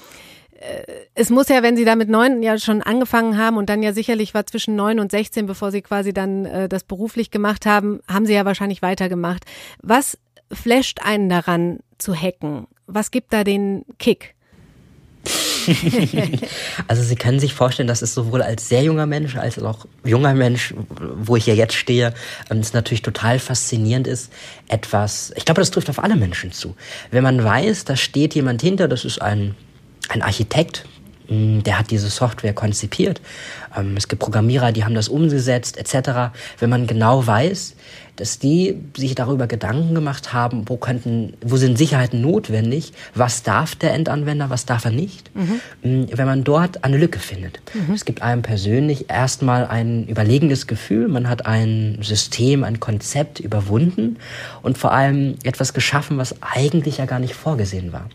äh, 0.57 0.83
es 1.15 1.29
muss 1.29 1.49
ja, 1.49 1.63
wenn 1.63 1.75
Sie 1.75 1.83
da 1.83 1.97
mit 1.97 2.07
neun 2.07 2.41
ja 2.41 2.57
schon 2.57 2.81
angefangen 2.81 3.37
haben 3.37 3.57
und 3.57 3.67
dann 3.69 3.83
ja 3.83 3.91
sicherlich 3.91 4.33
war 4.33 4.45
zwischen 4.45 4.77
neun 4.77 5.01
und 5.01 5.11
sechzehn, 5.11 5.47
bevor 5.47 5.71
Sie 5.71 5.81
quasi 5.81 6.13
dann 6.13 6.45
äh, 6.45 6.69
das 6.69 6.85
beruflich 6.85 7.29
gemacht 7.29 7.65
haben, 7.65 7.99
haben 8.07 8.25
Sie 8.25 8.31
ja 8.31 8.45
wahrscheinlich 8.45 8.81
weitergemacht. 8.81 9.43
Was 9.81 10.17
flasht 10.49 11.01
einen 11.03 11.27
daran 11.27 11.79
zu 11.97 12.15
hacken? 12.15 12.67
Was 12.87 13.11
gibt 13.11 13.33
da 13.33 13.43
den 13.43 13.83
Kick? 13.97 14.33
also 16.87 17.03
Sie 17.03 17.15
können 17.15 17.39
sich 17.39 17.53
vorstellen, 17.53 17.87
dass 17.87 18.01
es 18.01 18.13
sowohl 18.13 18.41
als 18.41 18.69
sehr 18.69 18.83
junger 18.83 19.05
Mensch 19.05 19.35
als 19.35 19.61
auch 19.61 19.85
junger 20.03 20.33
Mensch, 20.33 20.73
wo 20.97 21.35
ich 21.35 21.45
ja 21.45 21.53
jetzt 21.53 21.75
stehe, 21.75 22.13
ähm, 22.49 22.59
es 22.59 22.73
natürlich 22.73 23.01
total 23.01 23.39
faszinierend 23.39 24.07
ist, 24.07 24.31
etwas, 24.67 25.33
ich 25.35 25.45
glaube, 25.45 25.61
das 25.61 25.71
trifft 25.71 25.89
auf 25.89 26.03
alle 26.03 26.15
Menschen 26.15 26.51
zu. 26.51 26.75
Wenn 27.11 27.23
man 27.23 27.43
weiß, 27.43 27.85
da 27.85 27.95
steht 27.95 28.35
jemand 28.35 28.61
hinter, 28.61 28.87
das 28.87 29.05
ist 29.05 29.21
ein, 29.21 29.55
ein 30.09 30.21
Architekt, 30.21 30.85
hm, 31.27 31.63
der 31.63 31.79
hat 31.79 31.91
diese 31.91 32.09
Software 32.09 32.53
konzipiert. 32.53 33.21
Ähm, 33.77 33.95
es 33.95 34.07
gibt 34.07 34.21
Programmierer, 34.21 34.71
die 34.71 34.83
haben 34.83 34.95
das 34.95 35.07
umgesetzt, 35.09 35.77
etc. 35.77 36.33
Wenn 36.57 36.69
man 36.69 36.87
genau 36.87 37.25
weiß, 37.25 37.75
dass 38.19 38.37
die 38.37 38.75
sich 38.97 39.15
darüber 39.15 39.47
Gedanken 39.47 39.95
gemacht 39.95 40.33
haben, 40.33 40.67
wo 40.67 40.75
könnten, 40.77 41.33
wo 41.41 41.55
sind 41.55 41.77
Sicherheiten 41.77 42.21
notwendig, 42.21 42.91
was 43.15 43.43
darf 43.43 43.75
der 43.75 43.93
Endanwender, 43.93 44.49
was 44.49 44.65
darf 44.65 44.85
er 44.85 44.91
nicht, 44.91 45.33
mhm. 45.35 45.61
Hm, 45.81 46.07
wenn 46.11 46.25
man 46.25 46.43
dort 46.43 46.83
eine 46.83 46.97
Lücke 46.97 47.19
findet. 47.19 47.61
Mhm. 47.73 47.93
Es 47.93 48.03
gibt 48.03 48.21
einem 48.21 48.41
persönlich 48.41 49.09
erstmal 49.09 49.67
ein 49.67 50.05
überlegendes 50.07 50.67
Gefühl, 50.67 51.07
man 51.07 51.29
hat 51.29 51.45
ein 51.45 51.99
System, 52.01 52.63
ein 52.63 52.79
Konzept 52.79 53.39
überwunden 53.39 54.17
und 54.61 54.77
vor 54.77 54.91
allem 54.91 55.35
etwas 55.43 55.73
geschaffen, 55.73 56.17
was 56.17 56.35
eigentlich 56.41 56.97
ja 56.97 57.05
gar 57.05 57.19
nicht 57.19 57.35
vorgesehen 57.35 57.93
war. 57.93 58.09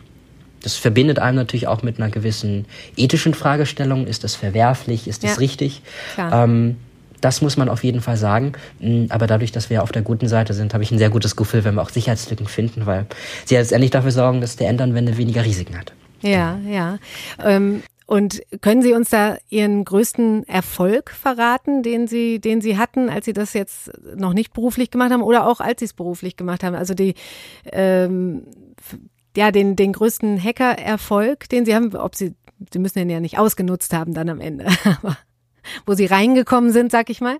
Das 0.61 0.75
verbindet 0.75 1.19
einem 1.19 1.37
natürlich 1.37 1.67
auch 1.67 1.83
mit 1.83 1.99
einer 1.99 2.09
gewissen 2.09 2.65
ethischen 2.97 3.35
Fragestellung. 3.35 4.07
Ist 4.07 4.23
das 4.23 4.35
verwerflich? 4.35 5.07
Ist 5.07 5.23
das 5.23 5.31
ja, 5.33 5.37
richtig? 5.37 5.83
Ähm, 6.17 6.77
das 7.21 7.41
muss 7.41 7.57
man 7.57 7.69
auf 7.69 7.83
jeden 7.83 8.01
Fall 8.01 8.17
sagen. 8.17 8.53
Mm, 8.79 9.05
aber 9.09 9.27
dadurch, 9.27 9.51
dass 9.51 9.69
wir 9.69 9.83
auf 9.83 9.91
der 9.91 10.01
guten 10.01 10.27
Seite 10.27 10.53
sind, 10.53 10.73
habe 10.73 10.83
ich 10.83 10.91
ein 10.91 10.97
sehr 10.97 11.09
gutes 11.09 11.35
Gefühl, 11.35 11.63
wenn 11.63 11.75
wir 11.75 11.81
auch 11.81 11.89
Sicherheitslücken 11.89 12.47
finden, 12.47 12.85
weil 12.85 13.05
sie 13.45 13.55
letztendlich 13.55 13.91
dafür 13.91 14.11
sorgen, 14.11 14.41
dass 14.41 14.55
der 14.55 14.69
Endanwender 14.69 15.17
weniger 15.17 15.43
Risiken 15.43 15.77
hat. 15.77 15.93
Ja, 16.21 16.57
ja. 16.67 16.97
Ähm 17.43 17.83
und 18.07 18.43
können 18.61 18.83
Sie 18.83 18.93
uns 18.93 19.09
da 19.09 19.37
Ihren 19.49 19.83
größten 19.83 20.47
Erfolg 20.47 21.09
verraten, 21.09 21.81
den 21.81 22.07
Sie, 22.07 22.39
den 22.39 22.61
Sie 22.61 22.77
hatten, 22.77 23.09
als 23.09 23.25
Sie 23.25 23.33
das 23.33 23.53
jetzt 23.53 23.91
noch 24.15 24.33
nicht 24.33 24.53
beruflich 24.53 24.91
gemacht 24.91 25.11
haben 25.11 25.23
oder 25.23 25.47
auch 25.47 25.59
als 25.59 25.79
Sie 25.79 25.85
es 25.85 25.93
beruflich 25.93 26.37
gemacht 26.37 26.63
haben? 26.63 26.75
Also 26.75 26.93
die, 26.93 27.15
ähm, 27.71 28.43
ja, 29.35 29.51
den, 29.51 29.75
den 29.75 29.91
größten 29.91 30.41
Hacker-Erfolg, 30.41 31.49
den 31.49 31.65
Sie 31.65 31.73
haben, 31.73 31.95
ob 31.95 32.15
Sie, 32.15 32.35
Sie 32.71 32.79
müssen 32.79 32.99
den 32.99 33.09
ja 33.09 33.19
nicht 33.19 33.39
ausgenutzt 33.39 33.91
haben 33.91 34.13
dann 34.13 34.29
am 34.29 34.39
Ende, 34.39 34.67
aber 34.83 35.17
wo 35.85 35.93
Sie 35.93 36.05
reingekommen 36.05 36.71
sind, 36.71 36.91
sag 36.91 37.09
ich 37.09 37.21
mal? 37.21 37.37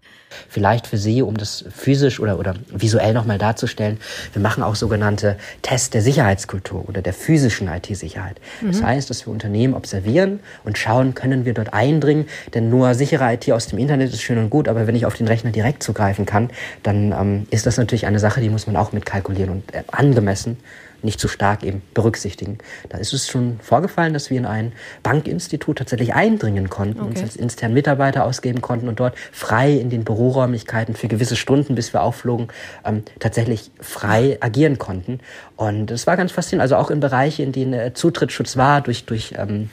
Vielleicht 0.50 0.88
für 0.88 0.98
Sie, 0.98 1.22
um 1.22 1.38
das 1.38 1.66
physisch 1.76 2.20
oder, 2.20 2.40
oder 2.40 2.56
visuell 2.70 3.14
nochmal 3.14 3.38
darzustellen, 3.38 4.00
wir 4.34 4.42
machen 4.42 4.64
auch 4.64 4.76
sogenannte 4.76 5.38
Tests 5.62 5.90
der 5.90 6.02
Sicherheitskultur 6.02 6.88
oder 6.88 7.02
der 7.02 7.14
physischen 7.14 7.68
IT-Sicherheit. 7.68 8.40
Mhm. 8.62 8.68
Das 8.68 8.84
heißt, 8.84 9.10
dass 9.10 9.26
wir 9.26 9.32
Unternehmen 9.32 9.74
observieren 9.74 10.40
und 10.64 10.78
schauen, 10.78 11.14
können 11.14 11.46
wir 11.46 11.54
dort 11.54 11.74
eindringen, 11.74 12.26
denn 12.54 12.70
nur 12.70 12.94
sichere 12.94 13.34
IT 13.34 13.52
aus 13.52 13.68
dem 13.68 13.80
Internet 13.80 14.14
ist 14.14 14.22
schön 14.22 14.38
und 14.38 14.50
gut, 14.50 14.68
aber 14.68 14.88
wenn 14.88 14.96
ich 14.96 15.06
auf 15.06 15.16
den 15.16 15.28
Rechner 15.28 15.52
direkt 15.52 15.84
zugreifen 15.84 16.26
kann, 16.26 16.50
dann 16.84 17.12
ähm, 17.12 17.48
ist 17.52 17.66
das 17.66 17.78
natürlich 17.78 18.06
eine 18.06 18.20
Sache, 18.20 18.42
die 18.42 18.50
muss 18.50 18.68
man 18.68 18.76
auch 18.76 18.92
mitkalkulieren 18.92 19.52
und 19.52 19.74
äh, 19.74 19.84
angemessen 19.92 20.58
nicht 21.06 21.20
zu 21.20 21.28
stark 21.28 21.64
eben 21.64 21.82
berücksichtigen. 21.94 22.58
Da 22.90 22.98
ist 22.98 23.14
es 23.14 23.28
schon 23.28 23.60
vorgefallen, 23.62 24.14
dass 24.14 24.30
wir 24.30 24.38
in 24.38 24.46
ein 24.46 24.74
Bankinstitut 25.04 25.78
tatsächlich 25.78 26.14
eindringen 26.14 26.70
konnten, 26.70 27.00
okay. 27.02 27.10
uns 27.10 27.22
als 27.22 27.36
internen 27.36 27.74
Mitarbeiter 27.74 28.26
ausgeben 28.26 28.62
konnten 28.62 28.88
und 28.88 29.00
dort 29.00 29.16
frei 29.32 29.72
in 29.72 29.90
den 29.90 30.04
Büroräumlichkeiten 30.04 30.96
für 30.96 31.08
gewisse 31.08 31.36
Stunden, 31.36 31.76
bis 31.76 31.94
wir 31.94 32.02
aufflogen, 32.02 32.48
ähm, 32.84 33.04
tatsächlich 33.20 33.72
frei 33.80 34.38
agieren 34.42 34.78
konnten. 34.78 35.20
Und 35.56 35.92
es 35.92 36.08
war 36.08 36.18
ganz 36.18 36.32
faszinierend. 36.32 36.64
Also 36.64 36.76
auch 36.76 36.92
in 36.92 37.00
Bereichen, 37.00 37.44
in 37.44 37.52
denen 37.52 37.74
äh, 37.74 37.94
Zutrittsschutz 37.94 38.58
war 38.58 38.82
durch, 38.82 39.06
durch 39.06 39.34
ähm, 39.38 39.70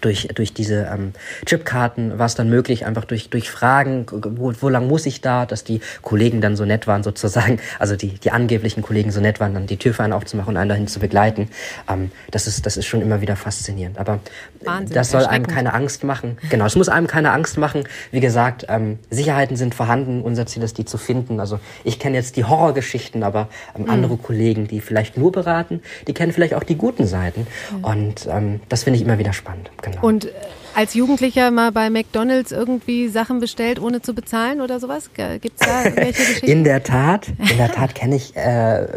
durch, 0.00 0.28
durch 0.34 0.54
diese 0.54 0.88
ähm, 0.92 1.12
Chipkarten 1.44 2.18
war 2.18 2.26
es 2.26 2.34
dann 2.34 2.48
möglich, 2.48 2.86
einfach 2.86 3.04
durch, 3.04 3.30
durch 3.30 3.50
Fragen, 3.50 4.06
wo, 4.10 4.52
wo 4.60 4.68
lang 4.68 4.88
muss 4.88 5.06
ich 5.06 5.20
da, 5.20 5.46
dass 5.46 5.64
die 5.64 5.80
Kollegen 6.00 6.40
dann 6.40 6.56
so 6.56 6.64
nett 6.64 6.86
waren 6.86 7.02
sozusagen, 7.02 7.58
also 7.78 7.96
die, 7.96 8.08
die 8.18 8.30
angeblichen 8.30 8.82
Kollegen 8.82 9.10
so 9.10 9.20
nett 9.20 9.40
waren, 9.40 9.54
dann 9.54 9.66
die 9.66 9.76
Tür 9.76 9.94
für 9.94 10.02
einen 10.02 10.12
aufzumachen 10.12 10.50
und 10.50 10.56
einen 10.56 10.68
dahin 10.68 10.88
zu 10.88 11.00
begleiten. 11.00 11.48
Ähm, 11.88 12.10
das, 12.30 12.46
ist, 12.46 12.64
das 12.66 12.76
ist 12.76 12.86
schon 12.86 13.02
immer 13.02 13.20
wieder 13.20 13.36
faszinierend. 13.36 13.98
Aber 13.98 14.20
Wahnsinn, 14.64 14.94
das 14.94 15.10
soll 15.10 15.26
einem 15.26 15.46
keine 15.46 15.74
Angst 15.74 16.04
machen. 16.04 16.38
Genau, 16.48 16.66
es 16.66 16.76
muss 16.76 16.88
einem 16.88 17.06
keine 17.06 17.32
Angst 17.32 17.58
machen. 17.58 17.84
Wie 18.10 18.20
gesagt, 18.20 18.66
ähm, 18.68 18.98
Sicherheiten 19.10 19.56
sind 19.56 19.74
vorhanden. 19.74 20.22
Unser 20.22 20.46
Ziel 20.46 20.62
ist, 20.62 20.78
die 20.78 20.84
zu 20.84 20.98
finden. 20.98 21.40
Also 21.40 21.60
ich 21.84 21.98
kenne 21.98 22.16
jetzt 22.16 22.36
die 22.36 22.44
Horrorgeschichten, 22.44 23.22
aber 23.22 23.48
ähm, 23.76 23.84
mhm. 23.84 23.90
andere 23.90 24.16
Kollegen, 24.16 24.68
die 24.68 24.80
vielleicht 24.80 25.16
nur 25.16 25.32
beraten, 25.32 25.82
die 26.06 26.14
kennen 26.14 26.32
vielleicht 26.32 26.54
auch 26.54 26.64
die 26.64 26.76
guten 26.76 27.06
Seiten. 27.06 27.46
Mhm. 27.76 27.84
Und 27.84 28.28
ähm, 28.30 28.60
das 28.68 28.84
finde 28.84 28.98
ich 28.98 29.04
immer 29.04 29.18
wieder 29.18 29.32
spannend. 29.32 29.70
Genau. 29.80 30.06
Und 30.06 30.26
äh, 30.26 30.32
als 30.74 30.94
Jugendlicher 30.94 31.50
mal 31.50 31.72
bei 31.72 31.90
McDonalds 31.90 32.52
irgendwie 32.52 33.08
Sachen 33.08 33.40
bestellt, 33.40 33.80
ohne 33.80 34.02
zu 34.02 34.14
bezahlen 34.14 34.60
oder 34.60 34.80
sowas? 34.80 35.10
Gibt 35.14 35.60
es 35.60 35.66
da 35.66 35.84
welche 35.96 36.12
Geschichten? 36.12 36.46
In 36.46 36.64
der 36.64 36.82
Tat, 36.82 37.28
in 37.38 37.56
der 37.56 37.70
Tat 37.70 37.94
kenne 37.94 38.16
ich 38.16 38.36
äh, 38.36 38.82
äh, 38.82 38.88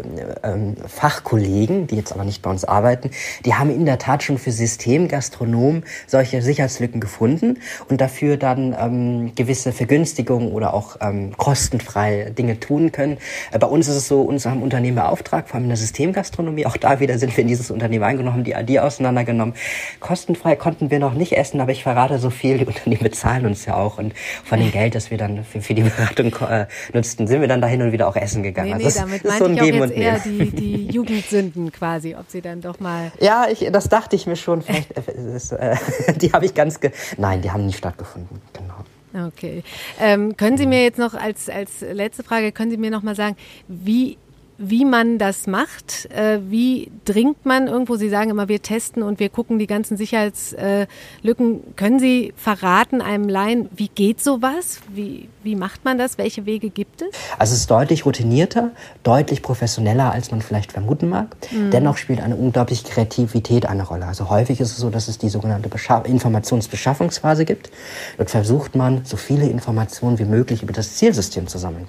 Fachkollegen, 0.86 1.86
die 1.86 1.96
jetzt 1.96 2.12
aber 2.12 2.24
nicht 2.24 2.42
bei 2.42 2.50
uns 2.50 2.64
arbeiten, 2.64 3.10
die 3.44 3.54
haben 3.54 3.70
in 3.70 3.86
der 3.86 3.98
Tat 3.98 4.22
schon 4.22 4.38
für 4.38 4.52
Systemgastronomen 4.52 5.84
solche 6.06 6.42
Sicherheitslücken 6.42 7.00
gefunden 7.00 7.58
und 7.88 8.00
dafür 8.00 8.36
dann 8.36 8.74
ähm, 8.78 9.34
gewisse 9.34 9.72
Vergünstigungen 9.72 10.52
oder 10.52 10.74
auch 10.74 10.96
ähm, 11.00 11.36
kostenfrei 11.36 12.30
Dinge 12.36 12.60
tun 12.60 12.92
können. 12.92 13.18
Äh, 13.52 13.58
bei 13.58 13.66
uns 13.66 13.88
ist 13.88 13.96
es 13.96 14.08
so, 14.08 14.22
uns 14.22 14.46
haben 14.46 14.62
Unternehmen 14.62 14.96
beauftragt, 14.96 15.48
vor 15.48 15.56
allem 15.56 15.64
in 15.64 15.70
der 15.70 15.76
Systemgastronomie, 15.76 16.66
auch 16.66 16.76
da 16.76 17.00
wieder 17.00 17.18
sind 17.18 17.36
wir 17.36 17.42
in 17.42 17.48
dieses 17.48 17.70
Unternehmen 17.70 18.04
eingenommen, 18.04 18.44
die 18.44 18.54
die 18.64 18.80
auseinandergenommen. 18.80 19.54
Kostenfrei 20.00 20.56
konnten 20.56 20.90
wir 20.90 20.98
noch 20.98 21.14
nicht 21.14 21.36
essen, 21.36 21.60
aber 21.66 21.72
ich 21.72 21.82
verrate 21.82 22.20
so 22.20 22.30
viel, 22.30 22.58
die 22.58 22.64
Unternehmen 22.64 23.02
bezahlen 23.02 23.44
uns 23.44 23.66
ja 23.66 23.74
auch 23.74 23.98
und 23.98 24.14
von 24.44 24.60
dem 24.60 24.70
Geld, 24.70 24.94
das 24.94 25.10
wir 25.10 25.18
dann 25.18 25.42
für, 25.42 25.60
für 25.60 25.74
die 25.74 25.82
Beratung 25.82 26.32
äh, 26.48 26.66
nutzten, 26.92 27.26
sind 27.26 27.40
wir 27.40 27.48
dann 27.48 27.60
dahin 27.60 27.82
und 27.82 27.90
wieder 27.90 28.06
auch 28.06 28.14
essen 28.14 28.44
gegangen. 28.44 28.70
Nee, 28.70 28.76
nee, 28.78 28.84
also 28.84 29.00
damit 29.00 29.24
meinte 29.24 29.44
so 29.44 29.50
ich 29.50 29.60
auch 29.60 29.86
jetzt 29.86 29.96
eher 29.96 30.18
die, 30.20 30.50
die 30.50 30.86
Jugendsünden 30.86 31.72
quasi, 31.72 32.14
ob 32.14 32.30
sie 32.30 32.40
dann 32.40 32.60
doch 32.60 32.78
mal... 32.78 33.10
Ja, 33.18 33.48
ich, 33.50 33.66
das 33.72 33.88
dachte 33.88 34.14
ich 34.14 34.28
mir 34.28 34.36
schon. 34.36 34.62
Vielleicht, 34.62 34.92
ist, 34.92 35.50
äh, 35.50 35.74
die 36.16 36.32
habe 36.32 36.44
ich 36.46 36.54
ganz... 36.54 36.78
Ge 36.78 36.92
Nein, 37.16 37.42
die 37.42 37.50
haben 37.50 37.66
nie 37.66 37.72
stattgefunden, 37.72 38.40
genau. 38.52 39.26
Okay. 39.26 39.64
Ähm, 40.00 40.36
können 40.36 40.58
Sie 40.58 40.66
mir 40.66 40.84
jetzt 40.84 41.00
noch 41.00 41.14
als, 41.14 41.48
als 41.48 41.80
letzte 41.80 42.22
Frage, 42.22 42.52
können 42.52 42.70
Sie 42.70 42.76
mir 42.76 42.92
noch 42.92 43.02
mal 43.02 43.16
sagen, 43.16 43.34
wie 43.66 44.18
wie 44.58 44.84
man 44.84 45.18
das 45.18 45.46
macht. 45.46 46.10
Äh, 46.10 46.40
wie 46.48 46.90
dringt 47.04 47.44
man 47.44 47.66
irgendwo? 47.66 47.96
Sie 47.96 48.08
sagen 48.08 48.30
immer, 48.30 48.48
wir 48.48 48.62
testen 48.62 49.02
und 49.02 49.20
wir 49.20 49.28
gucken 49.28 49.58
die 49.58 49.66
ganzen 49.66 49.96
Sicherheitslücken. 49.96 51.76
Können 51.76 51.98
Sie 51.98 52.32
verraten 52.36 53.00
einem 53.00 53.28
Laien, 53.28 53.68
wie 53.74 53.88
geht 53.88 54.22
sowas? 54.22 54.80
Wie, 54.92 55.28
wie 55.46 55.54
macht 55.54 55.84
man 55.84 55.96
das? 55.96 56.18
Welche 56.18 56.44
Wege 56.44 56.68
gibt 56.68 57.00
es? 57.02 57.08
Also 57.38 57.54
es 57.54 57.60
ist 57.60 57.70
deutlich 57.70 58.04
routinierter, 58.04 58.72
deutlich 59.04 59.40
professioneller, 59.40 60.12
als 60.12 60.30
man 60.30 60.42
vielleicht 60.42 60.72
vermuten 60.72 61.08
mag. 61.08 61.36
Mhm. 61.50 61.70
Dennoch 61.70 61.96
spielt 61.96 62.20
eine 62.20 62.36
unglaubliche 62.36 62.84
Kreativität 62.84 63.64
eine 63.64 63.84
Rolle. 63.84 64.06
Also 64.06 64.28
häufig 64.28 64.60
ist 64.60 64.72
es 64.72 64.76
so, 64.76 64.90
dass 64.90 65.08
es 65.08 65.18
die 65.18 65.28
sogenannte 65.28 65.68
Beschaff 65.68 66.06
Informationsbeschaffungsphase 66.06 67.44
gibt. 67.44 67.70
Dort 68.18 68.30
versucht 68.30 68.74
man, 68.74 69.04
so 69.04 69.16
viele 69.16 69.48
Informationen 69.48 70.18
wie 70.18 70.24
möglich 70.24 70.62
über 70.62 70.72
das 70.72 70.96
Zielsystem 70.96 71.46
zu 71.46 71.58
sammeln. 71.58 71.86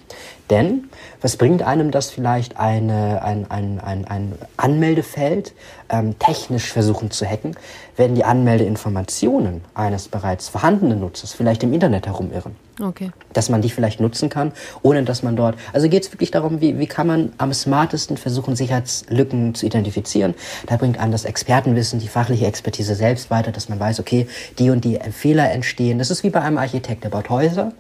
Denn 0.49 0.89
was 1.19 1.35
bringt 1.35 1.63
einem 1.63 1.91
das 1.91 2.11
vielleicht, 2.11 2.57
eine, 2.57 3.23
ein, 3.23 3.49
ein, 3.49 3.79
ein, 3.79 4.05
ein 4.05 4.33
Anmeldefeld 4.55 5.53
ähm, 5.89 6.17
technisch 6.19 6.71
versuchen 6.71 7.11
zu 7.11 7.25
hacken, 7.25 7.55
wenn 7.95 8.15
die 8.15 8.23
Anmeldeinformationen 8.23 9.61
eines 9.73 10.07
bereits 10.07 10.49
vorhandenen 10.49 10.99
Nutzers 10.99 11.33
vielleicht 11.33 11.63
im 11.63 11.73
Internet 11.73 12.07
herumirren? 12.07 12.55
Okay. 12.79 13.11
Dass 13.33 13.49
man 13.49 13.63
die 13.63 13.71
vielleicht 13.71 13.99
nutzen 13.99 14.29
kann, 14.29 14.51
ohne 14.83 15.03
dass 15.03 15.23
man 15.23 15.35
dort. 15.35 15.55
Also 15.73 15.89
geht 15.89 16.03
es 16.03 16.13
wirklich 16.13 16.29
darum, 16.29 16.61
wie, 16.61 16.77
wie 16.77 16.85
kann 16.85 17.07
man 17.07 17.33
am 17.39 17.51
smartesten 17.51 18.17
versuchen, 18.17 18.55
Sicherheitslücken 18.55 19.55
zu 19.55 19.65
identifizieren. 19.65 20.35
Da 20.67 20.77
bringt 20.77 20.99
einem 20.99 21.11
das 21.11 21.25
Expertenwissen, 21.25 21.99
die 21.99 22.07
fachliche 22.07 22.45
Expertise 22.45 22.93
selbst 22.93 23.31
weiter, 23.31 23.51
dass 23.51 23.67
man 23.67 23.79
weiß, 23.79 23.99
okay, 23.99 24.27
die 24.59 24.69
und 24.69 24.85
die 24.85 24.99
Fehler 25.11 25.51
entstehen. 25.51 25.97
Das 25.97 26.11
ist 26.11 26.23
wie 26.23 26.29
bei 26.29 26.41
einem 26.41 26.59
Architekt, 26.59 27.03
der 27.03 27.09
baut 27.09 27.29
Häuser. 27.29 27.71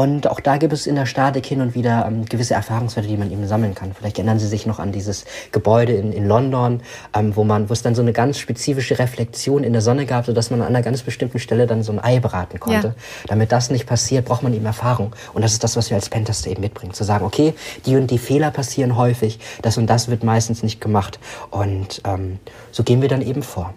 Und 0.00 0.28
auch 0.28 0.40
da 0.40 0.56
gibt 0.56 0.72
es 0.72 0.86
in 0.86 0.94
der 0.94 1.04
Statik 1.04 1.44
hin 1.44 1.60
und 1.60 1.74
wieder 1.74 2.06
ähm, 2.06 2.24
gewisse 2.24 2.54
Erfahrungswerte, 2.54 3.06
die 3.06 3.18
man 3.18 3.30
eben 3.30 3.46
sammeln 3.46 3.74
kann. 3.74 3.92
Vielleicht 3.92 4.16
erinnern 4.16 4.38
Sie 4.38 4.46
sich 4.46 4.64
noch 4.64 4.78
an 4.78 4.92
dieses 4.92 5.26
Gebäude 5.52 5.92
in, 5.92 6.14
in 6.14 6.26
London, 6.26 6.80
ähm, 7.14 7.36
wo 7.36 7.44
man, 7.44 7.68
wo 7.68 7.74
es 7.74 7.82
dann 7.82 7.94
so 7.94 8.00
eine 8.00 8.14
ganz 8.14 8.38
spezifische 8.38 8.98
Reflexion 8.98 9.62
in 9.62 9.74
der 9.74 9.82
Sonne 9.82 10.06
gab, 10.06 10.24
sodass 10.24 10.50
man 10.50 10.62
an 10.62 10.68
einer 10.68 10.80
ganz 10.80 11.02
bestimmten 11.02 11.38
Stelle 11.38 11.66
dann 11.66 11.82
so 11.82 11.92
ein 11.92 12.02
Ei 12.02 12.18
braten 12.18 12.58
konnte. 12.58 12.86
Ja. 12.86 12.94
Damit 13.26 13.52
das 13.52 13.68
nicht 13.68 13.84
passiert, 13.84 14.24
braucht 14.24 14.42
man 14.42 14.54
eben 14.54 14.64
Erfahrung. 14.64 15.14
Und 15.34 15.42
das 15.42 15.52
ist 15.52 15.64
das, 15.64 15.76
was 15.76 15.90
wir 15.90 15.96
als 15.96 16.08
Pentester 16.08 16.48
eben 16.50 16.62
mitbringen. 16.62 16.94
Zu 16.94 17.04
sagen, 17.04 17.26
okay, 17.26 17.52
die 17.84 17.96
und 17.96 18.10
die 18.10 18.16
Fehler 18.16 18.50
passieren 18.50 18.96
häufig, 18.96 19.38
das 19.60 19.76
und 19.76 19.86
das 19.86 20.08
wird 20.08 20.24
meistens 20.24 20.62
nicht 20.62 20.80
gemacht. 20.80 21.20
Und 21.50 22.00
ähm, 22.06 22.38
so 22.72 22.84
gehen 22.84 23.02
wir 23.02 23.10
dann 23.10 23.20
eben 23.20 23.42
vor. 23.42 23.74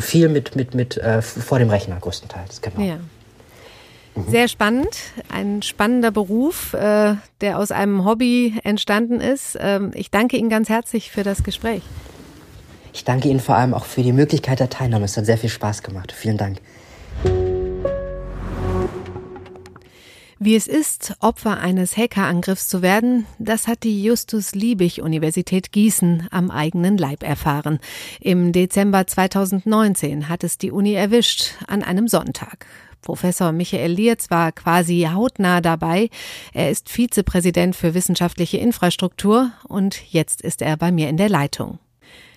Viel 0.00 0.28
mit, 0.28 0.54
mit, 0.54 0.74
mit 0.74 0.98
äh, 0.98 1.22
vor 1.22 1.58
dem 1.58 1.70
Rechner 1.70 1.96
größtenteils, 1.98 2.60
genau. 2.60 2.82
Ja. 2.82 2.98
Mhm. 4.16 4.30
Sehr 4.30 4.48
spannend, 4.48 4.96
ein 5.28 5.62
spannender 5.62 6.10
Beruf, 6.10 6.72
äh, 6.72 7.14
der 7.40 7.58
aus 7.58 7.70
einem 7.70 8.04
Hobby 8.04 8.54
entstanden 8.64 9.20
ist. 9.20 9.58
Ähm, 9.60 9.90
ich 9.94 10.10
danke 10.10 10.36
Ihnen 10.38 10.48
ganz 10.48 10.68
herzlich 10.68 11.10
für 11.10 11.22
das 11.22 11.44
Gespräch. 11.44 11.82
Ich 12.94 13.04
danke 13.04 13.28
Ihnen 13.28 13.40
vor 13.40 13.56
allem 13.56 13.74
auch 13.74 13.84
für 13.84 14.02
die 14.02 14.12
Möglichkeit 14.12 14.58
der 14.58 14.70
Teilnahme. 14.70 15.04
Es 15.04 15.16
hat 15.16 15.26
sehr 15.26 15.36
viel 15.36 15.50
Spaß 15.50 15.82
gemacht. 15.82 16.12
Vielen 16.12 16.38
Dank. 16.38 16.60
Wie 20.38 20.54
es 20.54 20.66
ist, 20.66 21.14
Opfer 21.20 21.58
eines 21.58 21.96
Hackerangriffs 21.96 22.68
zu 22.68 22.82
werden, 22.82 23.26
das 23.38 23.66
hat 23.66 23.84
die 23.84 24.02
Justus 24.02 24.54
Liebig 24.54 25.00
Universität 25.00 25.72
Gießen 25.72 26.28
am 26.30 26.50
eigenen 26.50 26.98
Leib 26.98 27.22
erfahren. 27.22 27.80
Im 28.20 28.52
Dezember 28.52 29.06
2019 29.06 30.28
hat 30.28 30.44
es 30.44 30.58
die 30.58 30.70
Uni 30.70 30.92
erwischt, 30.92 31.54
an 31.66 31.82
einem 31.82 32.06
Sonntag. 32.06 32.66
Professor 33.06 33.52
Michael 33.52 33.92
Lierz 33.92 34.32
war 34.32 34.50
quasi 34.50 35.08
hautnah 35.08 35.60
dabei. 35.60 36.10
Er 36.52 36.72
ist 36.72 36.88
Vizepräsident 36.88 37.76
für 37.76 37.94
wissenschaftliche 37.94 38.56
Infrastruktur 38.56 39.52
und 39.68 40.12
jetzt 40.12 40.42
ist 40.42 40.60
er 40.60 40.76
bei 40.76 40.90
mir 40.90 41.08
in 41.08 41.16
der 41.16 41.28
Leitung. 41.28 41.78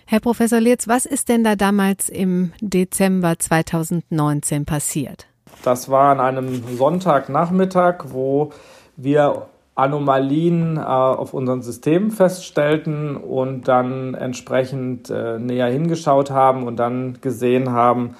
Herr 0.05 0.19
Professor 0.19 0.59
Lierz, 0.59 0.87
was 0.87 1.07
ist 1.07 1.27
denn 1.27 1.43
da 1.43 1.55
damals 1.55 2.07
im 2.07 2.53
Dezember 2.61 3.39
2019 3.39 4.65
passiert? 4.65 5.25
Das 5.63 5.89
war 5.89 6.11
an 6.11 6.19
einem 6.19 6.63
Sonntagnachmittag, 6.77 8.05
wo 8.09 8.51
wir 8.95 9.47
Anomalien 9.73 10.77
äh, 10.77 10.81
auf 10.81 11.33
unseren 11.33 11.63
Systemen 11.63 12.11
feststellten 12.11 13.17
und 13.17 13.67
dann 13.67 14.13
entsprechend 14.13 15.09
äh, 15.09 15.39
näher 15.39 15.71
hingeschaut 15.71 16.29
haben 16.29 16.67
und 16.67 16.75
dann 16.75 17.21
gesehen 17.21 17.71
haben, 17.71 18.15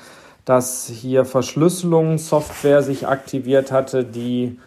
dass 0.50 0.88
hier 0.88 1.26
Verschlüsselungssoftware 1.26 2.82
sich 2.82 3.08
aktiviert 3.08 3.72
hatte, 3.72 4.04
die 4.04 4.58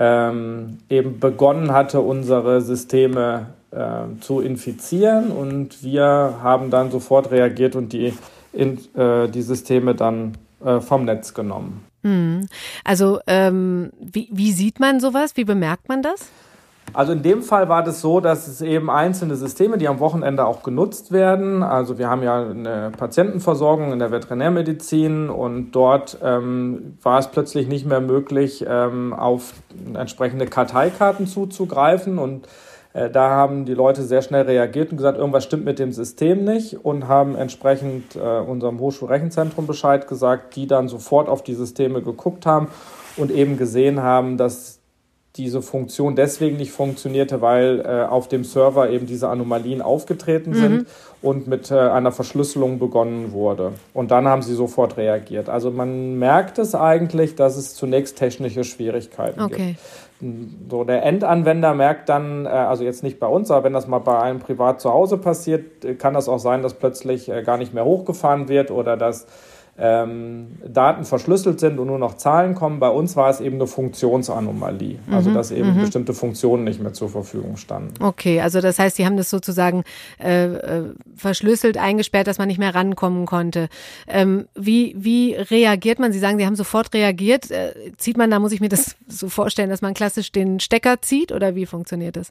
ähm, 0.00 0.78
eben 0.90 1.20
begonnen 1.20 1.70
hatte, 1.70 2.00
unsere 2.00 2.60
Systeme 2.60 3.46
äh, 3.70 4.20
zu 4.20 4.40
infizieren. 4.40 5.30
Und 5.30 5.84
wir 5.84 6.40
haben 6.42 6.70
dann 6.70 6.90
sofort 6.90 7.30
reagiert 7.30 7.76
und 7.76 7.92
die, 7.92 8.14
in, 8.52 8.80
äh, 8.96 9.28
die 9.28 9.42
Systeme 9.42 9.94
dann 9.94 10.36
äh, 10.64 10.80
vom 10.80 11.04
Netz 11.04 11.34
genommen. 11.34 11.84
Hm. 12.02 12.48
Also 12.82 13.20
ähm, 13.28 13.92
wie, 14.00 14.28
wie 14.32 14.50
sieht 14.50 14.80
man 14.80 14.98
sowas? 14.98 15.36
Wie 15.36 15.44
bemerkt 15.44 15.88
man 15.88 16.02
das? 16.02 16.30
Also 16.92 17.12
in 17.12 17.22
dem 17.22 17.42
Fall 17.42 17.68
war 17.68 17.82
das 17.82 18.00
so, 18.00 18.20
dass 18.20 18.48
es 18.48 18.60
eben 18.60 18.90
einzelne 18.90 19.36
Systeme, 19.36 19.78
die 19.78 19.88
am 19.88 20.00
Wochenende 20.00 20.46
auch 20.46 20.62
genutzt 20.62 21.12
werden. 21.12 21.62
Also 21.62 21.98
wir 21.98 22.08
haben 22.08 22.22
ja 22.22 22.42
eine 22.42 22.90
Patientenversorgung 22.96 23.92
in 23.92 23.98
der 23.98 24.10
Veterinärmedizin 24.10 25.28
und 25.28 25.72
dort 25.72 26.18
ähm, 26.22 26.96
war 27.02 27.18
es 27.18 27.28
plötzlich 27.28 27.68
nicht 27.68 27.86
mehr 27.86 28.00
möglich, 28.00 28.64
ähm, 28.66 29.12
auf 29.12 29.52
entsprechende 29.94 30.46
Karteikarten 30.46 31.26
zuzugreifen 31.26 32.18
und 32.18 32.48
äh, 32.94 33.10
da 33.10 33.30
haben 33.30 33.64
die 33.64 33.74
Leute 33.74 34.02
sehr 34.02 34.22
schnell 34.22 34.42
reagiert 34.42 34.90
und 34.90 34.96
gesagt, 34.96 35.18
irgendwas 35.18 35.44
stimmt 35.44 35.64
mit 35.64 35.78
dem 35.78 35.92
System 35.92 36.44
nicht 36.44 36.84
und 36.84 37.06
haben 37.06 37.36
entsprechend 37.36 38.16
äh, 38.16 38.18
unserem 38.18 38.80
Hochschulrechenzentrum 38.80 39.66
Bescheid 39.66 40.08
gesagt, 40.08 40.56
die 40.56 40.66
dann 40.66 40.88
sofort 40.88 41.28
auf 41.28 41.42
die 41.42 41.54
Systeme 41.54 42.02
geguckt 42.02 42.46
haben 42.46 42.68
und 43.16 43.30
eben 43.30 43.56
gesehen 43.56 44.02
haben, 44.02 44.36
dass 44.36 44.77
diese 45.38 45.62
Funktion 45.62 46.16
deswegen 46.16 46.56
nicht 46.56 46.72
funktionierte, 46.72 47.40
weil 47.40 47.80
äh, 47.80 48.04
auf 48.06 48.28
dem 48.28 48.44
Server 48.44 48.90
eben 48.90 49.06
diese 49.06 49.28
Anomalien 49.28 49.80
aufgetreten 49.80 50.50
mhm. 50.50 50.54
sind 50.54 50.86
und 51.22 51.46
mit 51.46 51.70
äh, 51.70 51.74
einer 51.74 52.12
Verschlüsselung 52.12 52.78
begonnen 52.78 53.32
wurde. 53.32 53.72
Und 53.94 54.10
dann 54.10 54.26
haben 54.26 54.42
sie 54.42 54.54
sofort 54.54 54.96
reagiert. 54.96 55.48
Also 55.48 55.70
man 55.70 56.18
merkt 56.18 56.58
es 56.58 56.74
eigentlich, 56.74 57.36
dass 57.36 57.56
es 57.56 57.74
zunächst 57.74 58.18
technische 58.18 58.64
Schwierigkeiten 58.64 59.40
okay. 59.40 59.76
gibt. 59.76 59.80
So, 60.68 60.82
der 60.82 61.04
Endanwender 61.04 61.74
merkt 61.74 62.08
dann, 62.08 62.44
äh, 62.44 62.48
also 62.48 62.82
jetzt 62.82 63.04
nicht 63.04 63.20
bei 63.20 63.28
uns, 63.28 63.50
aber 63.52 63.64
wenn 63.64 63.72
das 63.72 63.86
mal 63.86 64.00
bei 64.00 64.20
einem 64.20 64.40
privat 64.40 64.80
zu 64.80 64.92
Hause 64.92 65.16
passiert, 65.16 65.84
äh, 65.84 65.94
kann 65.94 66.14
das 66.14 66.28
auch 66.28 66.40
sein, 66.40 66.62
dass 66.62 66.74
plötzlich 66.74 67.28
äh, 67.28 67.42
gar 67.44 67.56
nicht 67.56 67.72
mehr 67.72 67.84
hochgefahren 67.84 68.48
wird 68.48 68.72
oder 68.72 68.96
dass 68.96 69.26
ähm, 69.80 70.48
Daten 70.66 71.04
verschlüsselt 71.04 71.60
sind 71.60 71.78
und 71.78 71.86
nur 71.86 71.98
noch 71.98 72.16
Zahlen 72.16 72.54
kommen. 72.54 72.80
Bei 72.80 72.88
uns 72.88 73.16
war 73.16 73.30
es 73.30 73.40
eben 73.40 73.56
eine 73.56 73.66
Funktionsanomalie, 73.66 74.98
also 75.10 75.30
mhm, 75.30 75.34
dass 75.34 75.50
eben 75.52 75.74
mhm. 75.74 75.80
bestimmte 75.80 76.14
Funktionen 76.14 76.64
nicht 76.64 76.82
mehr 76.82 76.92
zur 76.92 77.08
Verfügung 77.08 77.56
standen. 77.56 77.94
Okay, 78.02 78.40
also 78.40 78.60
das 78.60 78.78
heißt, 78.78 78.96
Sie 78.96 79.06
haben 79.06 79.16
das 79.16 79.30
sozusagen 79.30 79.84
äh, 80.18 80.46
äh, 80.46 80.82
verschlüsselt, 81.14 81.78
eingesperrt, 81.78 82.26
dass 82.26 82.38
man 82.38 82.48
nicht 82.48 82.58
mehr 82.58 82.74
rankommen 82.74 83.24
konnte. 83.24 83.68
Ähm, 84.08 84.46
wie, 84.54 84.94
wie 84.98 85.34
reagiert 85.34 86.00
man? 86.00 86.12
Sie 86.12 86.18
sagen, 86.18 86.38
Sie 86.38 86.46
haben 86.46 86.56
sofort 86.56 86.92
reagiert. 86.92 87.50
Äh, 87.50 87.92
zieht 87.96 88.16
man, 88.16 88.30
da 88.30 88.40
muss 88.40 88.52
ich 88.52 88.60
mir 88.60 88.68
das 88.68 88.96
so 89.06 89.28
vorstellen, 89.28 89.70
dass 89.70 89.82
man 89.82 89.94
klassisch 89.94 90.32
den 90.32 90.58
Stecker 90.58 91.00
zieht 91.02 91.30
oder 91.30 91.54
wie 91.54 91.66
funktioniert 91.66 92.16
das? 92.16 92.30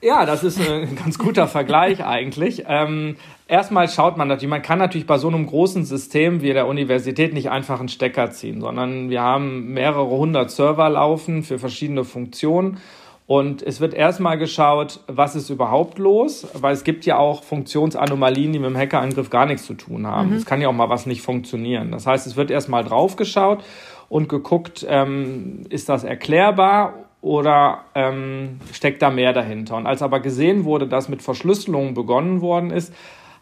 Ja, 0.00 0.26
das 0.26 0.44
ist 0.44 0.60
ein 0.60 0.94
ganz 0.94 1.18
guter 1.18 1.48
Vergleich 1.48 2.04
eigentlich. 2.04 2.64
Ähm, 2.68 3.16
erstmal 3.48 3.88
schaut 3.88 4.16
man 4.16 4.28
natürlich, 4.28 4.50
man 4.50 4.62
kann 4.62 4.78
natürlich 4.78 5.08
bei 5.08 5.18
so 5.18 5.26
einem 5.26 5.46
großen 5.46 5.84
System 5.84 6.40
wie 6.40 6.52
der 6.52 6.68
Universität 6.68 7.34
nicht 7.34 7.50
einfach 7.50 7.80
einen 7.80 7.88
Stecker 7.88 8.30
ziehen, 8.30 8.60
sondern 8.60 9.10
wir 9.10 9.22
haben 9.22 9.72
mehrere 9.74 10.06
hundert 10.06 10.52
Server 10.52 10.88
laufen 10.88 11.42
für 11.42 11.58
verschiedene 11.58 12.04
Funktionen. 12.04 12.78
Und 13.26 13.60
es 13.60 13.80
wird 13.80 13.92
erstmal 13.92 14.38
geschaut, 14.38 15.00
was 15.06 15.34
ist 15.36 15.50
überhaupt 15.50 15.98
los, 15.98 16.46
weil 16.54 16.72
es 16.72 16.82
gibt 16.82 17.04
ja 17.04 17.18
auch 17.18 17.42
Funktionsanomalien, 17.42 18.52
die 18.52 18.58
mit 18.58 18.70
dem 18.70 18.76
Hackerangriff 18.76 19.28
gar 19.28 19.44
nichts 19.44 19.66
zu 19.66 19.74
tun 19.74 20.06
haben. 20.06 20.30
Mhm. 20.30 20.36
Es 20.36 20.46
kann 20.46 20.62
ja 20.62 20.68
auch 20.68 20.72
mal 20.72 20.88
was 20.88 21.04
nicht 21.04 21.20
funktionieren. 21.20 21.90
Das 21.90 22.06
heißt, 22.06 22.26
es 22.26 22.36
wird 22.36 22.50
erstmal 22.50 22.84
drauf 22.84 23.16
geschaut 23.16 23.64
und 24.08 24.28
geguckt, 24.30 24.86
ähm, 24.88 25.64
ist 25.68 25.90
das 25.90 26.04
erklärbar 26.04 27.07
oder 27.20 27.84
ähm, 27.94 28.60
steckt 28.72 29.02
da 29.02 29.10
mehr 29.10 29.32
dahinter? 29.32 29.76
Und 29.76 29.86
als 29.86 30.02
aber 30.02 30.20
gesehen 30.20 30.64
wurde, 30.64 30.86
dass 30.86 31.08
mit 31.08 31.22
Verschlüsselungen 31.22 31.94
begonnen 31.94 32.40
worden 32.40 32.70
ist, 32.70 32.92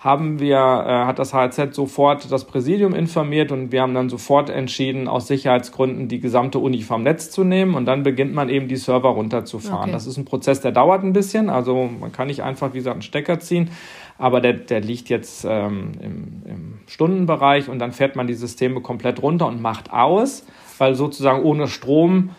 haben 0.07 0.39
wir, 0.39 0.57
äh, 0.57 1.07
hat 1.07 1.19
das 1.19 1.33
HZ 1.33 1.75
sofort 1.75 2.31
das 2.31 2.45
Präsidium 2.45 2.95
informiert 2.95 3.51
und 3.51 3.73
wir 3.73 3.83
haben 3.83 3.95
dann 3.95 4.09
sofort 4.09 4.51
entschieden, 4.51 5.09
aus 5.09 5.27
Sicherheitsgründen 5.27 6.07
die 6.09 6.21
gesamte 6.21 6.59
Uni 6.59 6.83
vom 6.83 7.03
Netz 7.03 7.31
zu 7.31 7.45
nehmen 7.45 7.75
und 7.75 7.87
dann 7.87 8.03
beginnt 8.03 8.35
man 8.35 8.49
eben 8.49 8.69
die 8.69 8.77
Server 8.77 9.09
runterzufahren. 9.09 9.85
Okay. 9.85 9.93
Das 9.93 10.07
ist 10.07 10.17
ein 10.17 10.25
Prozess, 10.25 10.61
der 10.61 10.73
dauert 10.73 11.03
ein 11.03 11.13
bisschen, 11.13 11.49
also 11.49 11.91
man 12.01 12.13
kann 12.13 12.29
nicht 12.29 12.43
einfach, 12.43 12.73
wie 12.73 12.79
gesagt, 12.79 12.95
einen 12.95 13.03
Stecker 13.03 13.41
ziehen, 13.41 13.71
aber 14.19 14.41
der, 14.41 14.53
der 14.53 14.81
liegt 14.81 15.09
jetzt 15.09 15.45
ähm, 15.49 15.93
im, 16.01 16.43
im 16.45 16.79
Stundenbereich 16.87 17.69
und 17.69 17.79
dann 17.79 17.93
fährt 17.93 18.17
man 18.17 18.27
die 18.27 18.35
Systeme 18.35 18.81
komplett 18.81 19.23
runter 19.23 19.47
und 19.47 19.61
macht 19.61 19.93
aus, 19.93 20.47
weil 20.79 20.95
sozusagen 20.95 21.43
ohne 21.43 21.69
Strom 21.69 22.31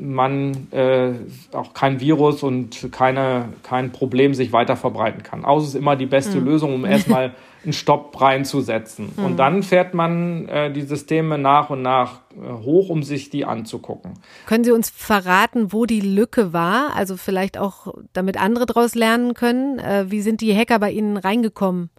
man 0.00 0.68
äh, 0.70 1.12
auch 1.52 1.74
kein 1.74 2.00
Virus 2.00 2.42
und 2.42 2.92
keine, 2.92 3.48
kein 3.62 3.90
Problem 3.90 4.34
sich 4.34 4.52
weiter 4.52 4.76
verbreiten 4.76 5.22
kann. 5.22 5.44
Aus 5.44 5.66
ist 5.66 5.74
immer 5.74 5.96
die 5.96 6.06
beste 6.06 6.38
mhm. 6.38 6.46
Lösung, 6.46 6.74
um 6.74 6.84
erstmal 6.84 7.32
einen 7.64 7.72
Stopp 7.72 8.20
reinzusetzen. 8.20 9.12
Mhm. 9.16 9.24
Und 9.24 9.36
dann 9.36 9.62
fährt 9.62 9.94
man 9.94 10.46
äh, 10.48 10.72
die 10.72 10.82
Systeme 10.82 11.38
nach 11.38 11.70
und 11.70 11.82
nach 11.82 12.20
äh, 12.36 12.64
hoch, 12.64 12.88
um 12.88 13.02
sich 13.02 13.30
die 13.30 13.44
anzugucken. 13.44 14.14
Können 14.46 14.64
Sie 14.64 14.70
uns 14.70 14.90
verraten, 14.90 15.72
wo 15.72 15.86
die 15.86 16.00
Lücke 16.00 16.52
war? 16.52 16.94
Also 16.94 17.16
vielleicht 17.16 17.58
auch, 17.58 17.94
damit 18.12 18.40
andere 18.40 18.66
daraus 18.66 18.94
lernen 18.94 19.34
können. 19.34 19.80
Äh, 19.80 20.06
wie 20.08 20.20
sind 20.20 20.40
die 20.40 20.54
Hacker 20.54 20.78
bei 20.78 20.92
Ihnen 20.92 21.16
reingekommen? 21.16 21.90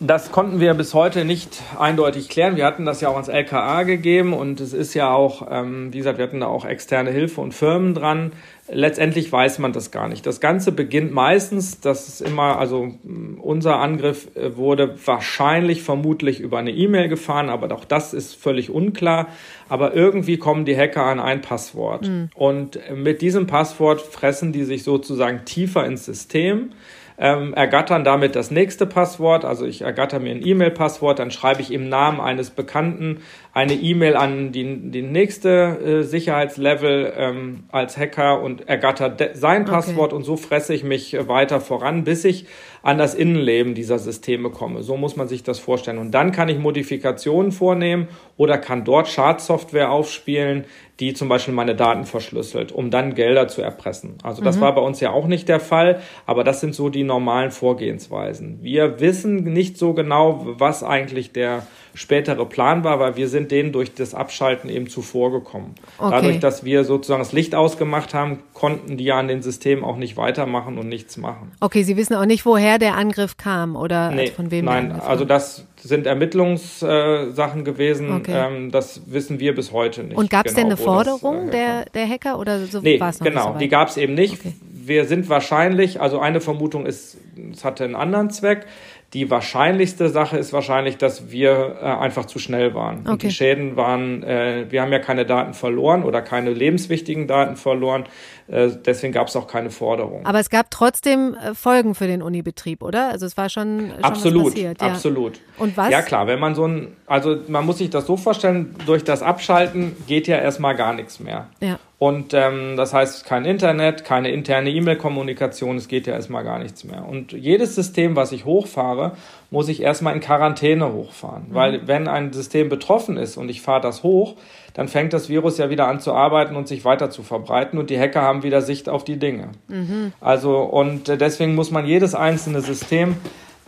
Das 0.00 0.32
konnten 0.32 0.58
wir 0.58 0.74
bis 0.74 0.94
heute 0.94 1.24
nicht 1.24 1.62
eindeutig 1.78 2.28
klären. 2.28 2.56
Wir 2.56 2.66
hatten 2.66 2.84
das 2.84 3.00
ja 3.00 3.08
auch 3.08 3.14
ans 3.14 3.28
LKA 3.28 3.84
gegeben 3.84 4.32
und 4.32 4.60
es 4.60 4.72
ist 4.72 4.94
ja 4.94 5.12
auch, 5.12 5.46
ähm, 5.48 5.92
wie 5.92 5.98
gesagt, 5.98 6.18
wir 6.18 6.24
hatten 6.24 6.40
da 6.40 6.46
auch 6.46 6.64
externe 6.64 7.10
Hilfe 7.10 7.40
und 7.40 7.54
Firmen 7.54 7.94
dran. 7.94 8.32
Letztendlich 8.68 9.30
weiß 9.30 9.60
man 9.60 9.72
das 9.72 9.90
gar 9.92 10.08
nicht. 10.08 10.26
Das 10.26 10.40
Ganze 10.40 10.72
beginnt 10.72 11.12
meistens, 11.12 11.80
das 11.80 12.08
ist 12.08 12.20
immer, 12.20 12.58
also 12.58 12.94
unser 13.40 13.76
Angriff 13.76 14.28
äh, 14.34 14.56
wurde 14.56 14.96
wahrscheinlich 15.04 15.82
vermutlich 15.82 16.40
über 16.40 16.58
eine 16.58 16.72
E-Mail 16.72 17.08
gefahren, 17.08 17.48
aber 17.48 17.72
auch 17.72 17.84
das 17.84 18.12
ist 18.12 18.34
völlig 18.34 18.70
unklar. 18.70 19.28
Aber 19.68 19.94
irgendwie 19.94 20.36
kommen 20.36 20.64
die 20.64 20.76
Hacker 20.76 21.04
an 21.04 21.20
ein 21.20 21.42
Passwort. 21.42 22.08
Mhm. 22.08 22.30
Und 22.34 22.78
mit 22.92 23.22
diesem 23.22 23.46
Passwort 23.46 24.00
fressen 24.00 24.52
die 24.52 24.64
sich 24.64 24.82
sozusagen 24.82 25.44
tiefer 25.44 25.86
ins 25.86 26.06
System 26.06 26.70
ähm, 27.18 27.54
ergattern 27.54 28.04
damit 28.04 28.36
das 28.36 28.50
nächste 28.50 28.86
Passwort. 28.86 29.44
Also 29.44 29.64
ich 29.64 29.82
ergatter 29.82 30.18
mir 30.18 30.30
ein 30.30 30.46
E-Mail-Passwort, 30.46 31.18
dann 31.18 31.30
schreibe 31.30 31.62
ich 31.62 31.72
im 31.72 31.88
Namen 31.88 32.20
eines 32.20 32.50
Bekannten 32.50 33.22
eine 33.54 33.74
E-Mail 33.74 34.16
an 34.16 34.50
die, 34.50 34.90
die 34.90 35.02
nächste 35.02 35.50
äh, 35.50 36.02
Sicherheitslevel 36.04 37.12
ähm, 37.16 37.64
als 37.70 37.98
Hacker 37.98 38.40
und 38.40 38.66
ergatter 38.66 39.14
sein 39.34 39.66
Passwort 39.66 40.12
okay. 40.12 40.16
und 40.16 40.24
so 40.24 40.36
fresse 40.36 40.72
ich 40.72 40.84
mich 40.84 41.12
äh, 41.12 41.28
weiter 41.28 41.60
voran, 41.60 42.04
bis 42.04 42.24
ich 42.24 42.46
an 42.82 42.96
das 42.96 43.14
Innenleben 43.14 43.74
dieser 43.74 43.98
Systeme 43.98 44.50
komme. 44.50 44.82
So 44.82 44.96
muss 44.96 45.16
man 45.16 45.28
sich 45.28 45.42
das 45.42 45.58
vorstellen. 45.58 45.98
Und 45.98 46.12
dann 46.12 46.32
kann 46.32 46.48
ich 46.48 46.58
Modifikationen 46.58 47.52
vornehmen 47.52 48.08
oder 48.38 48.56
kann 48.56 48.84
dort 48.84 49.08
Schadsoftware 49.08 49.90
aufspielen, 49.90 50.64
die 50.98 51.12
zum 51.12 51.28
Beispiel 51.28 51.52
meine 51.52 51.74
Daten 51.76 52.04
verschlüsselt, 52.04 52.72
um 52.72 52.90
dann 52.90 53.14
Gelder 53.14 53.48
zu 53.48 53.60
erpressen. 53.60 54.16
Also 54.22 54.42
das 54.42 54.56
mhm. 54.56 54.60
war 54.62 54.74
bei 54.74 54.80
uns 54.80 55.00
ja 55.00 55.10
auch 55.10 55.26
nicht 55.26 55.48
der 55.48 55.60
Fall, 55.60 56.00
aber 56.26 56.42
das 56.42 56.60
sind 56.60 56.74
so 56.74 56.88
die 56.88 57.04
normalen 57.04 57.50
Vorgehensweisen. 57.50 58.60
Wir 58.62 58.98
wissen 59.00 59.44
nicht 59.44 59.76
so 59.76 59.92
genau, 59.92 60.42
was 60.58 60.82
eigentlich 60.82 61.32
der 61.32 61.66
spätere 61.94 62.46
Plan 62.46 62.84
war, 62.84 62.98
weil 63.00 63.16
wir 63.16 63.28
sind 63.28 63.50
denen 63.50 63.72
durch 63.72 63.94
das 63.94 64.14
Abschalten 64.14 64.70
eben 64.70 64.88
zuvorgekommen. 64.88 65.74
Okay. 65.98 66.10
Dadurch, 66.10 66.40
dass 66.40 66.64
wir 66.64 66.84
sozusagen 66.84 67.20
das 67.20 67.32
Licht 67.32 67.54
ausgemacht 67.54 68.14
haben, 68.14 68.40
konnten 68.54 68.96
die 68.96 69.04
ja 69.04 69.18
an 69.18 69.28
den 69.28 69.42
Systemen 69.42 69.84
auch 69.84 69.96
nicht 69.96 70.16
weitermachen 70.16 70.78
und 70.78 70.88
nichts 70.88 71.16
machen. 71.16 71.52
Okay, 71.60 71.82
Sie 71.82 71.96
wissen 71.96 72.14
auch 72.14 72.24
nicht, 72.24 72.46
woher 72.46 72.78
der 72.78 72.96
Angriff 72.96 73.36
kam 73.36 73.76
oder 73.76 74.10
nee, 74.10 74.28
von 74.28 74.50
wem 74.50 74.64
nein, 74.64 74.88
der 74.90 75.06
also 75.06 75.24
das 75.24 75.66
sind 75.76 76.06
Ermittlungssachen 76.06 77.60
äh, 77.60 77.64
gewesen. 77.64 78.12
Okay. 78.12 78.46
Ähm, 78.46 78.70
das 78.70 79.02
wissen 79.06 79.40
wir 79.40 79.54
bis 79.54 79.72
heute 79.72 80.04
nicht. 80.04 80.16
Und 80.16 80.30
gab 80.30 80.46
es 80.46 80.54
genau, 80.54 80.68
denn 80.68 80.78
eine 80.78 80.82
Forderung 80.82 81.46
das, 81.46 81.54
äh, 81.54 81.58
der, 81.58 81.84
der 81.86 82.08
Hacker 82.08 82.38
oder 82.38 82.66
so 82.66 82.80
nee, 82.80 82.98
war 83.00 83.10
es 83.10 83.20
noch 83.20 83.26
Genau, 83.26 83.52
so 83.52 83.58
die 83.58 83.68
gab 83.68 83.88
es 83.88 83.96
eben 83.96 84.14
nicht. 84.14 84.40
Okay. 84.40 84.54
Wir 84.84 85.04
sind 85.04 85.28
wahrscheinlich, 85.28 86.00
also 86.00 86.18
eine 86.18 86.40
Vermutung 86.40 86.86
ist, 86.86 87.16
es 87.52 87.64
hatte 87.64 87.84
einen 87.84 87.94
anderen 87.94 88.30
Zweck. 88.30 88.66
Die 89.14 89.30
wahrscheinlichste 89.30 90.08
Sache 90.08 90.38
ist 90.38 90.54
wahrscheinlich, 90.54 90.96
dass 90.96 91.30
wir 91.30 91.76
äh, 91.82 91.84
einfach 91.84 92.24
zu 92.24 92.38
schnell 92.38 92.74
waren. 92.74 93.00
Okay. 93.00 93.10
Und 93.10 93.22
die 93.22 93.30
Schäden 93.30 93.76
waren, 93.76 94.22
äh, 94.22 94.66
wir 94.70 94.80
haben 94.80 94.90
ja 94.90 95.00
keine 95.00 95.26
Daten 95.26 95.52
verloren 95.52 96.02
oder 96.02 96.22
keine 96.22 96.50
lebenswichtigen 96.50 97.26
Daten 97.26 97.56
verloren. 97.56 98.04
Äh, 98.48 98.70
deswegen 98.84 99.12
gab 99.12 99.28
es 99.28 99.36
auch 99.36 99.46
keine 99.46 99.70
Forderung. 99.70 100.26
Aber 100.26 100.40
es 100.40 100.50
gab 100.50 100.70
trotzdem 100.70 101.34
äh, 101.34 101.54
Folgen 101.54 101.94
für 101.94 102.06
den 102.06 102.22
Unibetrieb, 102.22 102.82
oder? 102.82 103.10
Also 103.10 103.26
es 103.26 103.36
war 103.36 103.48
schon, 103.48 103.90
schon 103.90 104.04
absolut, 104.04 104.46
was 104.46 104.52
passiert. 104.52 104.82
Ja. 104.82 104.88
Absolut. 104.88 105.40
Und 105.58 105.76
was? 105.76 105.90
Ja 105.90 106.02
klar, 106.02 106.26
wenn 106.26 106.40
man 106.40 106.54
so 106.54 106.66
ein, 106.66 106.96
also 107.06 107.36
man 107.48 107.64
muss 107.64 107.78
sich 107.78 107.90
das 107.90 108.06
so 108.06 108.16
vorstellen, 108.16 108.74
durch 108.86 109.04
das 109.04 109.22
Abschalten 109.22 109.96
geht 110.06 110.26
ja 110.26 110.38
erstmal 110.38 110.76
gar 110.76 110.92
nichts 110.92 111.20
mehr. 111.20 111.48
Ja. 111.60 111.78
Und 111.98 112.34
ähm, 112.34 112.76
das 112.76 112.92
heißt 112.92 113.26
kein 113.26 113.44
Internet, 113.44 114.04
keine 114.04 114.32
interne 114.32 114.70
E-Mail-Kommunikation, 114.70 115.76
es 115.76 115.86
geht 115.86 116.08
ja 116.08 116.14
erstmal 116.14 116.42
gar 116.42 116.58
nichts 116.58 116.82
mehr. 116.82 117.06
Und 117.08 117.30
jedes 117.30 117.76
System, 117.76 118.16
was 118.16 118.32
ich 118.32 118.44
hochfahre, 118.44 119.12
muss 119.52 119.68
ich 119.68 119.82
erstmal 119.82 120.12
in 120.14 120.20
Quarantäne 120.20 120.92
hochfahren. 120.92 121.50
Mhm. 121.50 121.54
Weil 121.54 121.86
wenn 121.86 122.08
ein 122.08 122.32
System 122.32 122.68
betroffen 122.68 123.16
ist 123.16 123.36
und 123.36 123.48
ich 123.48 123.62
fahre 123.62 123.82
das 123.82 124.02
hoch, 124.02 124.34
dann 124.74 124.88
fängt 124.88 125.12
das 125.12 125.28
Virus 125.28 125.58
ja 125.58 125.70
wieder 125.70 125.88
an 125.88 126.00
zu 126.00 126.12
arbeiten 126.12 126.56
und 126.56 126.68
sich 126.68 126.84
weiter 126.84 127.10
zu 127.10 127.22
verbreiten 127.22 127.78
und 127.78 127.90
die 127.90 127.98
Hacker 127.98 128.22
haben 128.22 128.42
wieder 128.42 128.62
Sicht 128.62 128.88
auf 128.88 129.04
die 129.04 129.18
Dinge. 129.18 129.48
Mhm. 129.68 130.12
Also 130.20 130.60
und 130.60 131.08
äh, 131.08 131.16
deswegen 131.16 131.54
muss 131.54 131.70
man 131.70 131.86
jedes 131.86 132.14
einzelne 132.14 132.60
System 132.60 133.16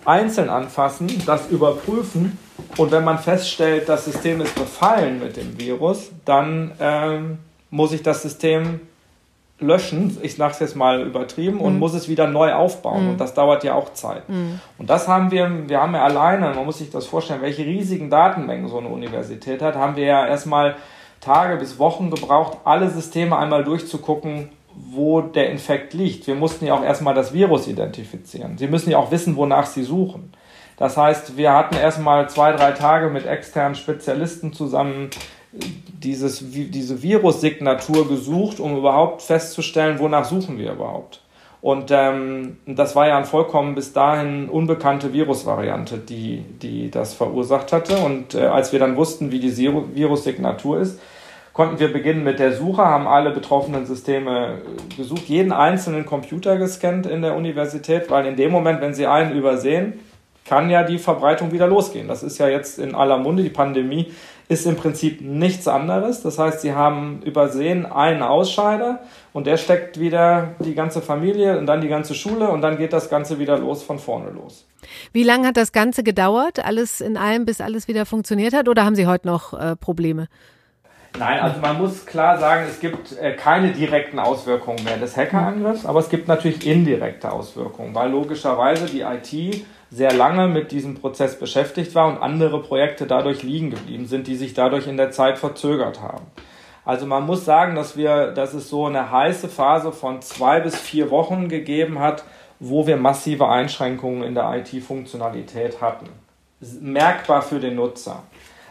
einzeln 0.04 0.50
anfassen, 0.50 1.08
das 1.26 1.48
überprüfen 1.50 2.38
und 2.76 2.90
wenn 2.90 3.04
man 3.04 3.18
feststellt, 3.18 3.88
das 3.88 4.04
System 4.04 4.40
ist 4.40 4.54
befallen 4.54 5.20
mit 5.20 5.36
dem 5.36 5.58
Virus, 5.58 6.10
dann 6.24 6.72
ähm, 6.80 7.38
muss 7.70 7.92
ich 7.92 8.02
das 8.02 8.22
System 8.22 8.80
löschen, 9.60 10.18
ich 10.22 10.34
sage 10.36 10.52
es 10.52 10.58
jetzt 10.58 10.76
mal 10.76 11.02
übertrieben, 11.02 11.60
und 11.60 11.74
mhm. 11.74 11.78
muss 11.78 11.94
es 11.94 12.08
wieder 12.08 12.26
neu 12.26 12.52
aufbauen. 12.52 13.04
Mhm. 13.04 13.10
Und 13.10 13.20
das 13.20 13.34
dauert 13.34 13.64
ja 13.64 13.74
auch 13.74 13.92
Zeit. 13.92 14.28
Mhm. 14.28 14.60
Und 14.78 14.90
das 14.90 15.06
haben 15.06 15.30
wir, 15.30 15.68
wir 15.68 15.80
haben 15.80 15.94
ja 15.94 16.02
alleine, 16.02 16.52
man 16.54 16.64
muss 16.64 16.78
sich 16.78 16.90
das 16.90 17.06
vorstellen, 17.06 17.42
welche 17.42 17.64
riesigen 17.64 18.10
Datenmengen 18.10 18.68
so 18.68 18.78
eine 18.78 18.88
Universität 18.88 19.62
hat, 19.62 19.76
haben 19.76 19.96
wir 19.96 20.06
ja 20.06 20.26
erstmal 20.26 20.76
Tage 21.20 21.56
bis 21.56 21.78
Wochen 21.78 22.10
gebraucht, 22.10 22.58
alle 22.64 22.90
Systeme 22.90 23.38
einmal 23.38 23.64
durchzugucken, 23.64 24.50
wo 24.74 25.20
der 25.20 25.50
Infekt 25.50 25.94
liegt. 25.94 26.26
Wir 26.26 26.34
mussten 26.34 26.66
ja 26.66 26.74
auch 26.74 26.82
erstmal 26.82 27.14
das 27.14 27.32
Virus 27.32 27.68
identifizieren. 27.68 28.58
Sie 28.58 28.66
müssen 28.66 28.90
ja 28.90 28.98
auch 28.98 29.10
wissen, 29.10 29.36
wonach 29.36 29.66
Sie 29.66 29.84
suchen. 29.84 30.32
Das 30.76 30.96
heißt, 30.96 31.36
wir 31.36 31.52
hatten 31.52 31.76
erstmal 31.76 32.28
zwei, 32.28 32.52
drei 32.52 32.72
Tage 32.72 33.08
mit 33.08 33.26
externen 33.26 33.76
Spezialisten 33.76 34.52
zusammen 34.52 35.10
dieses, 36.02 36.44
diese 36.50 37.02
Virussignatur 37.02 38.08
gesucht, 38.08 38.60
um 38.60 38.76
überhaupt 38.76 39.22
festzustellen, 39.22 39.98
wonach 39.98 40.24
suchen 40.24 40.58
wir 40.58 40.72
überhaupt. 40.72 41.20
Und 41.64 41.90
ähm, 41.90 42.58
das 42.66 42.94
war 42.94 43.08
ja 43.08 43.16
eine 43.16 43.24
vollkommen 43.24 43.74
bis 43.74 43.94
dahin 43.94 44.50
unbekannte 44.50 45.14
Virusvariante, 45.14 45.96
die, 45.96 46.44
die 46.60 46.90
das 46.90 47.14
verursacht 47.14 47.72
hatte. 47.72 47.96
Und 47.96 48.34
äh, 48.34 48.42
als 48.42 48.72
wir 48.72 48.78
dann 48.78 48.96
wussten, 48.96 49.32
wie 49.32 49.40
die 49.40 49.56
Virussignatur 49.56 50.80
ist, 50.80 51.00
konnten 51.54 51.78
wir 51.78 51.90
beginnen 51.90 52.22
mit 52.22 52.38
der 52.38 52.52
Suche, 52.52 52.84
haben 52.84 53.06
alle 53.06 53.30
betroffenen 53.30 53.86
Systeme 53.86 54.60
gesucht, 54.94 55.22
jeden 55.28 55.52
einzelnen 55.52 56.04
Computer 56.04 56.58
gescannt 56.58 57.06
in 57.06 57.22
der 57.22 57.34
Universität, 57.34 58.10
weil 58.10 58.26
in 58.26 58.36
dem 58.36 58.52
Moment, 58.52 58.82
wenn 58.82 58.92
sie 58.92 59.06
einen 59.06 59.34
übersehen, 59.34 59.94
kann 60.44 60.68
ja 60.70 60.82
die 60.82 60.98
Verbreitung 60.98 61.52
wieder 61.52 61.66
losgehen. 61.66 62.08
Das 62.08 62.22
ist 62.22 62.38
ja 62.38 62.48
jetzt 62.48 62.78
in 62.78 62.94
aller 62.94 63.18
Munde. 63.18 63.42
Die 63.42 63.50
Pandemie 63.50 64.12
ist 64.48 64.66
im 64.66 64.76
Prinzip 64.76 65.22
nichts 65.22 65.66
anderes. 65.66 66.22
Das 66.22 66.38
heißt, 66.38 66.60
sie 66.60 66.74
haben 66.74 67.22
übersehen 67.22 67.86
einen 67.86 68.22
Ausscheider 68.22 69.00
und 69.32 69.46
der 69.46 69.56
steckt 69.56 69.98
wieder 69.98 70.54
die 70.58 70.74
ganze 70.74 71.00
Familie 71.00 71.58
und 71.58 71.66
dann 71.66 71.80
die 71.80 71.88
ganze 71.88 72.14
Schule 72.14 72.50
und 72.50 72.60
dann 72.60 72.76
geht 72.76 72.92
das 72.92 73.08
Ganze 73.08 73.38
wieder 73.38 73.58
los 73.58 73.82
von 73.82 73.98
vorne 73.98 74.30
los. 74.30 74.66
Wie 75.12 75.22
lange 75.22 75.48
hat 75.48 75.56
das 75.56 75.72
Ganze 75.72 76.02
gedauert, 76.02 76.62
alles 76.62 77.00
in 77.00 77.16
allem, 77.16 77.46
bis 77.46 77.62
alles 77.62 77.88
wieder 77.88 78.04
funktioniert 78.04 78.52
hat 78.52 78.68
oder 78.68 78.84
haben 78.84 78.94
Sie 78.94 79.06
heute 79.06 79.26
noch 79.26 79.54
äh, 79.54 79.76
Probleme? 79.76 80.28
Nein, 81.18 81.40
also 81.40 81.60
man 81.60 81.78
muss 81.78 82.06
klar 82.06 82.38
sagen, 82.38 82.66
es 82.68 82.80
gibt 82.80 83.16
äh, 83.16 83.34
keine 83.34 83.70
direkten 83.72 84.18
Auswirkungen 84.18 84.82
mehr 84.82 84.96
des 84.96 85.16
Hackerangriffs, 85.16 85.86
aber 85.86 86.00
es 86.00 86.08
gibt 86.08 86.26
natürlich 86.26 86.66
indirekte 86.66 87.30
Auswirkungen, 87.30 87.94
weil 87.94 88.10
logischerweise 88.10 88.86
die 88.86 89.02
IT 89.02 89.64
sehr 89.94 90.12
lange 90.12 90.48
mit 90.48 90.72
diesem 90.72 90.96
Prozess 90.96 91.38
beschäftigt 91.38 91.94
war 91.94 92.08
und 92.08 92.18
andere 92.18 92.60
Projekte 92.60 93.06
dadurch 93.06 93.44
liegen 93.44 93.70
geblieben 93.70 94.06
sind, 94.06 94.26
die 94.26 94.34
sich 94.34 94.52
dadurch 94.52 94.88
in 94.88 94.96
der 94.96 95.12
Zeit 95.12 95.38
verzögert 95.38 96.02
haben. 96.02 96.26
Also 96.84 97.06
man 97.06 97.24
muss 97.24 97.44
sagen, 97.44 97.76
dass 97.76 97.96
wir, 97.96 98.32
dass 98.32 98.54
es 98.54 98.68
so 98.68 98.86
eine 98.86 99.12
heiße 99.12 99.48
Phase 99.48 99.92
von 99.92 100.20
zwei 100.20 100.60
bis 100.60 100.76
vier 100.76 101.10
Wochen 101.10 101.48
gegeben 101.48 102.00
hat, 102.00 102.24
wo 102.58 102.86
wir 102.88 102.96
massive 102.96 103.48
Einschränkungen 103.48 104.24
in 104.24 104.34
der 104.34 104.52
IT-Funktionalität 104.56 105.80
hatten. 105.80 106.08
Merkbar 106.80 107.42
für 107.42 107.60
den 107.60 107.76
Nutzer. 107.76 108.24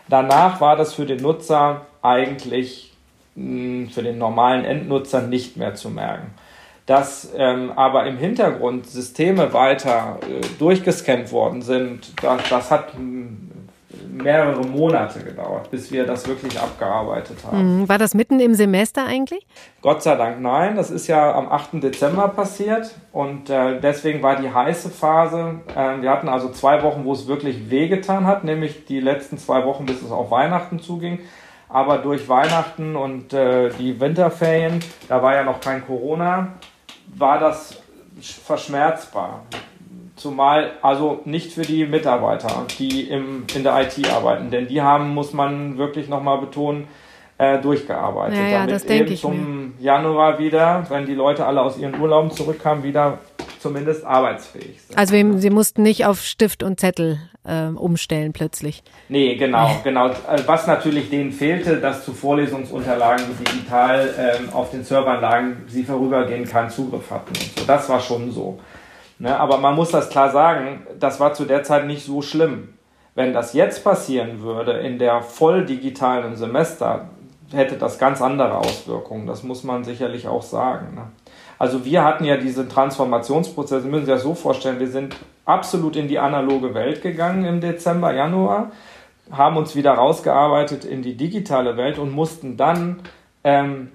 Danach 0.09 0.59
war 0.59 0.75
das 0.75 0.93
für 0.93 1.05
den 1.05 1.21
Nutzer 1.21 1.85
eigentlich 2.01 2.93
hm, 3.35 3.89
für 3.89 4.03
den 4.03 4.17
normalen 4.17 4.65
Endnutzer 4.65 5.21
nicht 5.21 5.55
mehr 5.55 5.73
zu 5.75 5.89
merken. 5.89 6.33
Dass 6.85 7.31
ähm, 7.37 7.71
aber 7.75 8.05
im 8.07 8.17
Hintergrund 8.17 8.87
Systeme 8.87 9.53
weiter 9.53 10.19
äh, 10.21 10.41
durchgescannt 10.59 11.31
worden 11.31 11.61
sind, 11.61 12.11
das, 12.21 12.49
das 12.49 12.71
hat 12.71 12.93
mehrere 14.13 14.61
Monate 14.65 15.19
gedauert, 15.19 15.69
bis 15.71 15.91
wir 15.91 16.05
das 16.05 16.27
wirklich 16.27 16.59
abgearbeitet 16.59 17.37
haben. 17.45 17.81
Mhm. 17.81 17.89
War 17.89 17.97
das 17.97 18.13
mitten 18.13 18.39
im 18.39 18.53
Semester 18.53 19.05
eigentlich? 19.05 19.45
Gott 19.81 20.03
sei 20.03 20.15
Dank 20.15 20.41
nein. 20.41 20.75
Das 20.75 20.91
ist 20.91 21.07
ja 21.07 21.33
am 21.33 21.49
8. 21.49 21.83
Dezember 21.83 22.27
passiert 22.29 22.93
und 23.11 23.49
äh, 23.49 23.79
deswegen 23.79 24.21
war 24.21 24.35
die 24.35 24.51
heiße 24.51 24.89
Phase. 24.89 25.61
Äh, 25.75 26.01
wir 26.01 26.09
hatten 26.09 26.29
also 26.29 26.49
zwei 26.49 26.83
Wochen, 26.83 27.05
wo 27.05 27.13
es 27.13 27.27
wirklich 27.27 27.69
wehgetan 27.69 28.27
hat, 28.27 28.43
nämlich 28.43 28.85
die 28.85 28.99
letzten 28.99 29.37
zwei 29.37 29.65
Wochen, 29.65 29.85
bis 29.85 30.01
es 30.01 30.11
auf 30.11 30.31
Weihnachten 30.31 30.79
zuging. 30.79 31.19
Aber 31.69 31.97
durch 31.97 32.29
Weihnachten 32.29 32.95
und 32.95 33.33
äh, 33.33 33.69
die 33.79 33.99
Winterferien, 33.99 34.79
da 35.09 35.23
war 35.23 35.33
ja 35.33 35.43
noch 35.43 35.59
kein 35.59 35.85
Corona, 35.85 36.49
war 37.15 37.39
das 37.39 37.81
verschmerzbar. 38.21 39.45
Zumal 40.15 40.73
also 40.81 41.21
nicht 41.25 41.53
für 41.53 41.63
die 41.63 41.85
Mitarbeiter, 41.85 42.65
die 42.77 43.09
im, 43.09 43.45
in 43.55 43.63
der 43.63 43.81
IT 43.81 44.09
arbeiten, 44.11 44.51
denn 44.51 44.67
die 44.67 44.81
haben, 44.81 45.13
muss 45.13 45.33
man 45.33 45.77
wirklich 45.77 46.07
nochmal 46.07 46.37
betonen, 46.37 46.87
äh, 47.39 47.59
durchgearbeitet. 47.59 48.37
Ja, 48.37 48.47
ja, 48.47 48.57
damit 48.59 48.75
das 48.75 48.85
eben 48.85 49.17
zum 49.17 49.65
mir. 49.65 49.71
Januar 49.79 50.37
wieder, 50.37 50.85
wenn 50.89 51.05
die 51.05 51.15
Leute 51.15 51.45
alle 51.45 51.61
aus 51.61 51.77
ihren 51.77 51.99
Urlauben 51.99 52.29
zurückkamen, 52.31 52.83
wieder 52.83 53.17
zumindest 53.59 54.05
arbeitsfähig 54.05 54.81
sind. 54.81 54.97
Also 54.97 55.15
sie 55.37 55.49
mussten 55.49 55.81
nicht 55.81 56.05
auf 56.05 56.21
Stift 56.21 56.61
und 56.61 56.79
Zettel 56.79 57.19
äh, 57.45 57.67
umstellen 57.67 58.33
plötzlich. 58.33 58.83
Nee, 59.09 59.35
genau, 59.35 59.69
genau. 59.83 60.09
Äh, 60.09 60.41
was 60.45 60.67
natürlich 60.67 61.09
denen 61.09 61.31
fehlte, 61.31 61.77
dass 61.77 62.05
zu 62.05 62.13
Vorlesungsunterlagen 62.13 63.25
digital 63.39 64.09
ähm, 64.17 64.53
auf 64.53 64.71
den 64.71 64.83
Serveranlagen 64.83 65.63
sie 65.67 65.83
vorübergehend 65.83 66.49
keinen 66.49 66.69
Zugriff 66.69 67.11
hatten. 67.11 67.33
So. 67.57 67.65
Das 67.65 67.89
war 67.89 67.99
schon 67.99 68.31
so. 68.31 68.59
Ne? 69.19 69.37
Aber 69.37 69.57
man 69.57 69.75
muss 69.75 69.91
das 69.91 70.09
klar 70.09 70.31
sagen, 70.31 70.85
das 70.99 71.19
war 71.19 71.33
zu 71.33 71.45
der 71.45 71.63
Zeit 71.63 71.85
nicht 71.85 72.05
so 72.05 72.21
schlimm. 72.21 72.69
Wenn 73.15 73.33
das 73.33 73.53
jetzt 73.53 73.83
passieren 73.83 74.41
würde, 74.41 74.73
in 74.79 74.97
der 74.97 75.21
voll 75.21 75.65
digitalen 75.65 76.35
Semester, 76.35 77.09
hätte 77.51 77.77
das 77.77 77.99
ganz 77.99 78.21
andere 78.21 78.57
Auswirkungen. 78.57 79.27
Das 79.27 79.43
muss 79.43 79.63
man 79.63 79.83
sicherlich 79.83 80.27
auch 80.27 80.41
sagen. 80.41 80.95
Ne? 80.95 81.11
Also 81.59 81.85
wir 81.85 82.03
hatten 82.03 82.25
ja 82.25 82.37
diesen 82.37 82.69
Transformationsprozess, 82.69 83.83
Sie 83.83 83.89
müssen 83.89 84.05
sich 84.05 84.13
das 84.13 84.23
so 84.23 84.33
vorstellen, 84.33 84.79
wir 84.79 84.87
sind 84.87 85.15
absolut 85.45 85.95
in 85.95 86.07
die 86.07 86.19
analoge 86.19 86.73
Welt 86.73 87.01
gegangen 87.01 87.45
im 87.45 87.61
Dezember, 87.61 88.13
Januar, 88.13 88.71
haben 89.31 89.57
uns 89.57 89.75
wieder 89.75 89.93
rausgearbeitet 89.93 90.85
in 90.85 91.01
die 91.01 91.15
digitale 91.15 91.77
Welt 91.77 91.97
und 91.97 92.11
mussten 92.11 92.57
dann 92.57 93.01
ähm, 93.43 93.91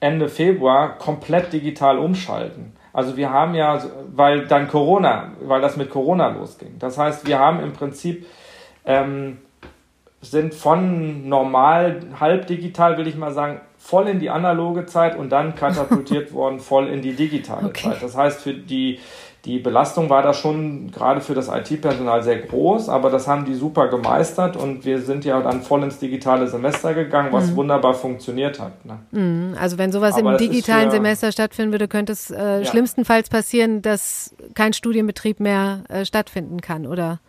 Ende 0.00 0.28
Februar 0.28 0.98
komplett 0.98 1.52
digital 1.52 1.98
umschalten. 1.98 2.72
Also 2.92 3.16
wir 3.16 3.30
haben 3.30 3.54
ja, 3.54 3.82
weil 4.14 4.46
dann 4.46 4.68
Corona, 4.68 5.32
weil 5.42 5.60
das 5.60 5.76
mit 5.76 5.90
Corona 5.90 6.28
losging. 6.28 6.78
Das 6.78 6.98
heißt, 6.98 7.26
wir 7.26 7.38
haben 7.38 7.60
im 7.60 7.72
Prinzip 7.72 8.26
ähm, 8.84 9.38
sind 10.20 10.54
von 10.54 11.28
normal, 11.28 12.00
halb 12.18 12.46
digital, 12.46 12.96
will 12.96 13.06
ich 13.06 13.16
mal 13.16 13.32
sagen, 13.32 13.60
voll 13.86 14.08
in 14.08 14.18
die 14.18 14.30
analoge 14.30 14.86
Zeit 14.86 15.16
und 15.16 15.30
dann 15.30 15.54
katapultiert 15.54 16.32
worden 16.32 16.58
voll 16.58 16.88
in 16.88 17.02
die 17.02 17.12
digitale 17.12 17.68
okay. 17.68 17.90
Zeit. 17.90 18.02
Das 18.02 18.16
heißt, 18.16 18.42
für 18.42 18.52
die, 18.52 18.98
die 19.44 19.60
Belastung 19.60 20.10
war 20.10 20.22
da 20.22 20.34
schon 20.34 20.90
gerade 20.90 21.20
für 21.20 21.34
das 21.34 21.46
IT-Personal 21.46 22.24
sehr 22.24 22.38
groß, 22.38 22.88
aber 22.88 23.10
das 23.10 23.28
haben 23.28 23.44
die 23.44 23.54
super 23.54 23.86
gemeistert 23.86 24.56
und 24.56 24.84
wir 24.84 25.00
sind 25.00 25.24
ja 25.24 25.40
dann 25.40 25.62
voll 25.62 25.84
ins 25.84 26.00
digitale 26.00 26.48
Semester 26.48 26.94
gegangen, 26.94 27.28
was 27.30 27.52
mhm. 27.52 27.56
wunderbar 27.56 27.94
funktioniert 27.94 28.58
hat. 28.58 28.84
Ne? 28.84 28.98
Mhm. 29.12 29.56
Also 29.60 29.78
wenn 29.78 29.92
sowas 29.92 30.16
aber 30.16 30.32
im 30.32 30.38
digitalen 30.38 30.90
für, 30.90 30.96
Semester 30.96 31.30
stattfinden 31.30 31.70
würde, 31.70 31.86
könnte 31.86 32.12
es 32.12 32.32
äh, 32.32 32.36
ja. 32.36 32.64
schlimmstenfalls 32.64 33.28
passieren, 33.28 33.82
dass 33.82 34.34
kein 34.54 34.72
Studienbetrieb 34.72 35.38
mehr 35.38 35.84
äh, 35.88 36.04
stattfinden 36.04 36.60
kann, 36.60 36.88
oder? 36.88 37.20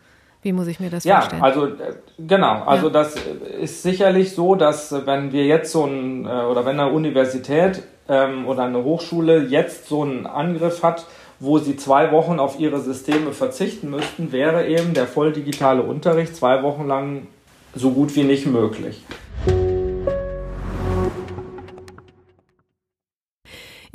Wie 0.48 0.54
muss 0.54 0.68
ich 0.68 0.80
mir 0.80 0.90
das 0.90 1.04
ja, 1.04 1.20
vorstellen? 1.20 1.42
Ja, 1.42 1.46
also 1.46 1.66
äh, 1.66 1.94
genau. 2.18 2.64
Also 2.64 2.88
ja. 2.88 2.94
das 2.94 3.16
ist 3.60 3.84
sicherlich 3.84 4.34
so, 4.34 4.56
dass 4.56 4.94
äh, 4.94 5.06
wenn 5.06 5.34
wir 5.34 5.46
jetzt 5.46 5.74
so 5.74 5.84
ein 5.84 6.26
äh, 6.26 6.30
oder 6.30 6.66
wenn 6.66 6.80
eine 6.80 6.90
Universität 6.90 7.84
ähm, 8.08 8.48
oder 8.48 8.64
eine 8.64 8.82
Hochschule 8.82 9.44
jetzt 9.44 9.90
so 9.90 10.04
einen 10.04 10.26
Angriff 10.26 10.84
hat, 10.84 11.06
wo 11.42 11.58
sie 11.58 11.76
zwei 11.76 12.14
Wochen 12.14 12.40
auf 12.40 12.62
ihre 12.62 12.80
Systeme 12.80 13.34
verzichten 13.34 13.90
müssten, 13.90 14.32
wäre 14.32 14.68
eben 14.68 14.94
der 14.94 15.06
voll 15.06 15.34
digitale 15.34 15.82
Unterricht 15.82 16.34
zwei 16.34 16.64
Wochen 16.64 16.88
lang 16.88 17.28
so 17.76 17.92
gut 17.92 18.16
wie 18.16 18.24
nicht 18.24 18.46
möglich. 18.46 19.04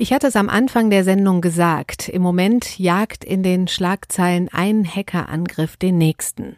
Ich 0.03 0.12
hatte 0.12 0.27
es 0.27 0.35
am 0.35 0.49
Anfang 0.49 0.91
der 0.91 1.05
Sendung 1.05 1.41
gesagt. 1.41 2.09
Im 2.09 2.23
Moment 2.23 2.77
jagt 2.81 3.23
in 3.23 3.45
den 3.45 3.69
Schlagzeilen 3.69 4.49
ein 4.51 4.85
Hackerangriff 4.85 5.77
den 5.77 5.97
nächsten. 5.97 6.57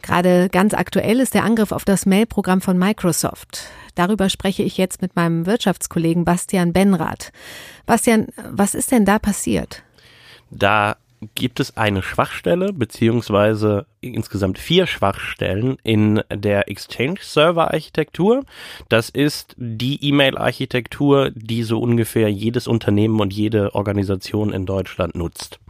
Gerade 0.00 0.48
ganz 0.48 0.72
aktuell 0.72 1.20
ist 1.20 1.34
der 1.34 1.44
Angriff 1.44 1.72
auf 1.72 1.84
das 1.84 2.06
Mailprogramm 2.06 2.62
von 2.62 2.78
Microsoft. 2.78 3.66
Darüber 3.96 4.30
spreche 4.30 4.62
ich 4.62 4.78
jetzt 4.78 5.02
mit 5.02 5.14
meinem 5.14 5.44
Wirtschaftskollegen 5.44 6.24
Bastian 6.24 6.72
Benrath. 6.72 7.32
Bastian, 7.84 8.28
was 8.50 8.74
ist 8.74 8.90
denn 8.92 9.04
da 9.04 9.18
passiert? 9.18 9.82
Da 10.50 10.96
gibt 11.34 11.60
es 11.60 11.76
eine 11.76 12.02
Schwachstelle 12.02 12.72
beziehungsweise 12.72 13.86
insgesamt 14.00 14.58
vier 14.58 14.86
Schwachstellen 14.86 15.76
in 15.82 16.22
der 16.32 16.68
Exchange-Server-Architektur. 16.68 18.44
Das 18.88 19.10
ist 19.10 19.54
die 19.58 20.02
E-Mail-Architektur, 20.02 21.30
die 21.30 21.62
so 21.62 21.78
ungefähr 21.80 22.30
jedes 22.30 22.66
Unternehmen 22.66 23.20
und 23.20 23.32
jede 23.32 23.74
Organisation 23.74 24.52
in 24.52 24.64
Deutschland 24.64 25.14
nutzt. 25.14 25.60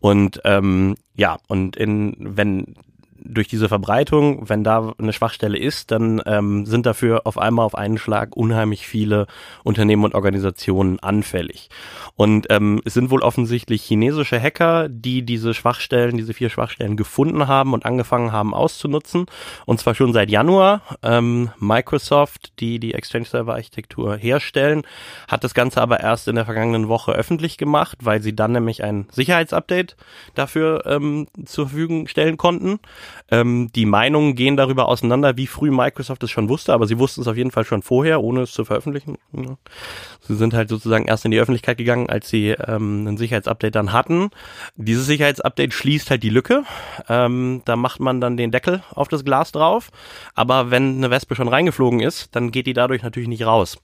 Und 0.00 0.40
ähm, 0.44 0.96
ja, 1.14 1.38
und 1.46 1.76
in, 1.76 2.16
wenn 2.18 2.74
durch 3.24 3.48
diese 3.48 3.68
Verbreitung, 3.68 4.48
wenn 4.48 4.64
da 4.64 4.92
eine 4.98 5.12
Schwachstelle 5.12 5.58
ist, 5.58 5.90
dann 5.90 6.20
ähm, 6.26 6.66
sind 6.66 6.86
dafür 6.86 7.22
auf 7.24 7.38
einmal 7.38 7.64
auf 7.64 7.74
einen 7.74 7.98
Schlag 7.98 8.36
unheimlich 8.36 8.86
viele 8.86 9.26
Unternehmen 9.64 10.04
und 10.04 10.14
Organisationen 10.14 10.98
anfällig. 11.00 11.68
Und 12.16 12.46
ähm, 12.50 12.80
es 12.84 12.94
sind 12.94 13.10
wohl 13.10 13.22
offensichtlich 13.22 13.82
chinesische 13.82 14.40
Hacker, 14.40 14.88
die 14.88 15.22
diese 15.22 15.54
Schwachstellen, 15.54 16.16
diese 16.16 16.34
vier 16.34 16.50
Schwachstellen 16.50 16.96
gefunden 16.96 17.48
haben 17.48 17.72
und 17.72 17.86
angefangen 17.86 18.32
haben 18.32 18.54
auszunutzen. 18.54 19.26
Und 19.66 19.80
zwar 19.80 19.94
schon 19.94 20.12
seit 20.12 20.30
Januar. 20.30 20.82
Ähm, 21.02 21.50
Microsoft, 21.58 22.60
die 22.60 22.78
die 22.78 22.94
Exchange 22.94 23.26
Server 23.26 23.54
Architektur 23.54 24.16
herstellen, 24.16 24.82
hat 25.28 25.44
das 25.44 25.54
Ganze 25.54 25.80
aber 25.80 26.00
erst 26.00 26.28
in 26.28 26.34
der 26.34 26.44
vergangenen 26.44 26.88
Woche 26.88 27.12
öffentlich 27.12 27.58
gemacht, 27.58 27.98
weil 28.02 28.22
sie 28.22 28.34
dann 28.34 28.52
nämlich 28.52 28.84
ein 28.84 29.06
Sicherheitsupdate 29.10 29.96
dafür 30.34 30.84
ähm, 30.86 31.26
zur 31.44 31.68
Verfügung 31.68 32.08
stellen 32.08 32.36
konnten. 32.36 32.78
Ähm, 33.30 33.70
die 33.74 33.86
Meinungen 33.86 34.34
gehen 34.34 34.56
darüber 34.56 34.88
auseinander, 34.88 35.36
wie 35.36 35.46
früh 35.46 35.70
Microsoft 35.70 36.22
es 36.22 36.30
schon 36.30 36.48
wusste, 36.48 36.72
aber 36.72 36.86
sie 36.86 36.98
wussten 36.98 37.22
es 37.22 37.28
auf 37.28 37.36
jeden 37.36 37.50
Fall 37.50 37.64
schon 37.64 37.82
vorher, 37.82 38.22
ohne 38.22 38.42
es 38.42 38.52
zu 38.52 38.64
veröffentlichen. 38.64 39.16
Sie 40.20 40.34
sind 40.36 40.54
halt 40.54 40.68
sozusagen 40.68 41.06
erst 41.06 41.24
in 41.24 41.30
die 41.30 41.38
Öffentlichkeit 41.38 41.78
gegangen, 41.78 42.08
als 42.08 42.28
sie 42.28 42.50
ähm, 42.50 43.06
ein 43.06 43.16
Sicherheitsupdate 43.16 43.74
dann 43.74 43.92
hatten. 43.92 44.30
Dieses 44.76 45.06
Sicherheitsupdate 45.06 45.72
schließt 45.72 46.10
halt 46.10 46.22
die 46.22 46.30
Lücke. 46.30 46.64
Ähm, 47.08 47.62
da 47.64 47.76
macht 47.76 48.00
man 48.00 48.20
dann 48.20 48.36
den 48.36 48.50
Deckel 48.50 48.82
auf 48.94 49.08
das 49.08 49.24
Glas 49.24 49.52
drauf. 49.52 49.90
Aber 50.34 50.70
wenn 50.70 50.96
eine 50.96 51.10
Wespe 51.10 51.34
schon 51.34 51.48
reingeflogen 51.48 52.00
ist, 52.00 52.34
dann 52.36 52.50
geht 52.50 52.66
die 52.66 52.72
dadurch 52.72 53.02
natürlich 53.02 53.28
nicht 53.28 53.46
raus. 53.46 53.78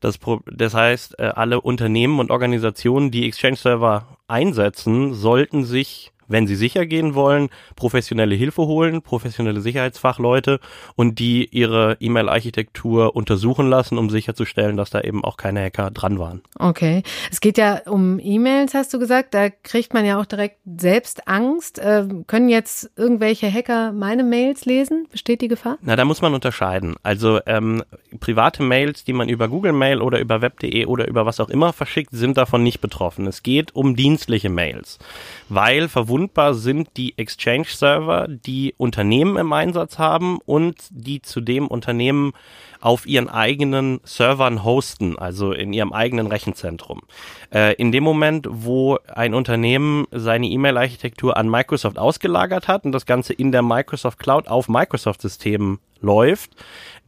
Das, 0.00 0.18
das 0.50 0.74
heißt, 0.74 1.18
äh, 1.18 1.24
alle 1.34 1.60
Unternehmen 1.60 2.20
und 2.20 2.30
Organisationen, 2.30 3.10
die 3.10 3.26
Exchange-Server 3.26 4.18
einsetzen, 4.28 5.14
sollten 5.14 5.64
sich 5.64 6.12
wenn 6.28 6.46
sie 6.46 6.56
sicher 6.56 6.86
gehen 6.86 7.14
wollen, 7.14 7.48
professionelle 7.76 8.34
Hilfe 8.34 8.62
holen, 8.62 9.02
professionelle 9.02 9.60
Sicherheitsfachleute 9.60 10.60
und 10.94 11.18
die 11.18 11.48
ihre 11.50 11.96
E-Mail-Architektur 12.00 13.16
untersuchen 13.16 13.68
lassen, 13.68 13.98
um 13.98 14.10
sicherzustellen, 14.10 14.76
dass 14.76 14.90
da 14.90 15.00
eben 15.00 15.24
auch 15.24 15.36
keine 15.36 15.62
Hacker 15.62 15.90
dran 15.90 16.18
waren. 16.18 16.42
Okay. 16.58 17.02
Es 17.30 17.40
geht 17.40 17.58
ja 17.58 17.80
um 17.86 18.18
E-Mails, 18.20 18.74
hast 18.74 18.92
du 18.94 18.98
gesagt. 18.98 19.34
Da 19.34 19.50
kriegt 19.50 19.94
man 19.94 20.04
ja 20.04 20.20
auch 20.20 20.26
direkt 20.26 20.58
selbst 20.64 21.26
Angst. 21.26 21.78
Äh, 21.78 22.06
können 22.26 22.48
jetzt 22.48 22.90
irgendwelche 22.96 23.52
Hacker 23.52 23.92
meine 23.92 24.24
Mails 24.24 24.64
lesen? 24.64 25.06
Besteht 25.10 25.40
die 25.40 25.48
Gefahr? 25.48 25.78
Na, 25.82 25.96
da 25.96 26.04
muss 26.04 26.22
man 26.22 26.34
unterscheiden. 26.34 26.96
Also 27.02 27.40
ähm, 27.46 27.82
private 28.20 28.62
Mails, 28.62 29.04
die 29.04 29.12
man 29.12 29.28
über 29.28 29.48
Google 29.48 29.72
Mail 29.72 30.00
oder 30.00 30.20
über 30.20 30.40
web.de 30.40 30.86
oder 30.86 31.08
über 31.08 31.26
was 31.26 31.40
auch 31.40 31.48
immer 31.48 31.72
verschickt, 31.72 32.10
sind 32.12 32.36
davon 32.36 32.62
nicht 32.62 32.80
betroffen. 32.80 33.26
Es 33.26 33.42
geht 33.42 33.74
um 33.74 33.96
dienstliche 33.96 34.50
Mails, 34.50 34.98
weil 35.48 35.88
verwundbar 36.18 36.54
sind 36.54 36.88
die 36.96 37.16
Exchange-Server, 37.16 38.26
die 38.28 38.74
Unternehmen 38.76 39.36
im 39.36 39.52
Einsatz 39.52 39.98
haben 39.98 40.38
und 40.46 40.74
die 40.90 41.22
zu 41.22 41.40
dem 41.40 41.68
Unternehmen 41.68 42.32
auf 42.80 43.06
ihren 43.06 43.28
eigenen 43.28 44.00
Servern 44.02 44.64
hosten, 44.64 45.16
also 45.16 45.52
in 45.52 45.72
ihrem 45.72 45.92
eigenen 45.92 46.26
Rechenzentrum. 46.26 47.02
Äh, 47.54 47.74
in 47.74 47.92
dem 47.92 48.02
Moment, 48.02 48.48
wo 48.50 48.98
ein 49.06 49.32
Unternehmen 49.32 50.06
seine 50.10 50.48
E-Mail-Architektur 50.48 51.36
an 51.36 51.48
Microsoft 51.48 51.98
ausgelagert 51.98 52.66
hat 52.66 52.84
und 52.84 52.92
das 52.92 53.06
Ganze 53.06 53.32
in 53.32 53.52
der 53.52 53.62
Microsoft 53.62 54.18
Cloud 54.18 54.48
auf 54.48 54.68
Microsoft-Systemen 54.68 55.78
läuft, 56.00 56.50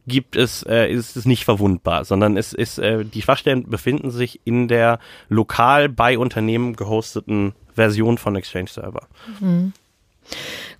gibt 0.07 0.35
es, 0.35 0.63
äh, 0.63 0.91
ist 0.91 1.15
es 1.15 1.25
nicht 1.25 1.45
verwundbar, 1.45 2.05
sondern 2.05 2.37
es 2.37 2.53
ist, 2.53 2.79
äh, 2.79 3.05
die 3.05 3.21
Schwachstellen 3.21 3.69
befinden 3.69 4.11
sich 4.11 4.41
in 4.45 4.67
der 4.67 4.99
lokal 5.29 5.89
bei 5.89 6.17
Unternehmen 6.17 6.75
gehosteten 6.75 7.53
Version 7.73 8.17
von 8.17 8.35
Exchange 8.35 8.69
Server. 8.69 9.07
Mhm. 9.39 9.73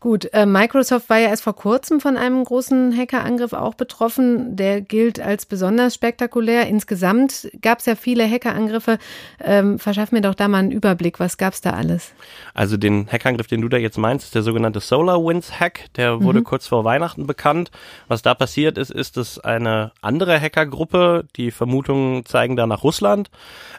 Gut, 0.01 0.33
äh, 0.33 0.47
Microsoft 0.47 1.11
war 1.11 1.19
ja 1.19 1.29
erst 1.29 1.43
vor 1.43 1.55
kurzem 1.55 2.01
von 2.01 2.17
einem 2.17 2.43
großen 2.43 2.97
Hackerangriff 2.97 3.53
auch 3.53 3.75
betroffen. 3.75 4.55
Der 4.55 4.81
gilt 4.81 5.19
als 5.19 5.45
besonders 5.45 5.93
spektakulär. 5.93 6.65
Insgesamt 6.65 7.51
gab 7.61 7.77
es 7.77 7.85
ja 7.85 7.93
viele 7.93 8.27
Hackerangriffe. 8.27 8.97
Ähm, 9.39 9.77
verschaff 9.77 10.11
mir 10.11 10.21
doch 10.21 10.33
da 10.33 10.47
mal 10.47 10.57
einen 10.57 10.71
Überblick. 10.71 11.19
Was 11.19 11.37
gab 11.37 11.53
es 11.53 11.61
da 11.61 11.73
alles? 11.73 12.13
Also 12.55 12.77
den 12.77 13.05
Hackerangriff, 13.11 13.45
den 13.45 13.61
du 13.61 13.69
da 13.69 13.77
jetzt 13.77 13.99
meinst, 13.99 14.25
ist 14.25 14.33
der 14.33 14.41
sogenannte 14.41 14.79
SolarWinds-Hack. 14.79 15.93
Der 15.97 16.23
wurde 16.23 16.39
mhm. 16.39 16.45
kurz 16.45 16.65
vor 16.65 16.83
Weihnachten 16.83 17.27
bekannt. 17.27 17.69
Was 18.07 18.23
da 18.23 18.33
passiert 18.33 18.79
ist, 18.79 18.89
ist, 18.89 19.17
dass 19.17 19.37
eine 19.37 19.91
andere 20.01 20.41
Hackergruppe, 20.41 21.25
die 21.35 21.51
Vermutungen 21.51 22.25
zeigen 22.25 22.55
da 22.55 22.65
nach 22.65 22.81
Russland, 22.81 23.29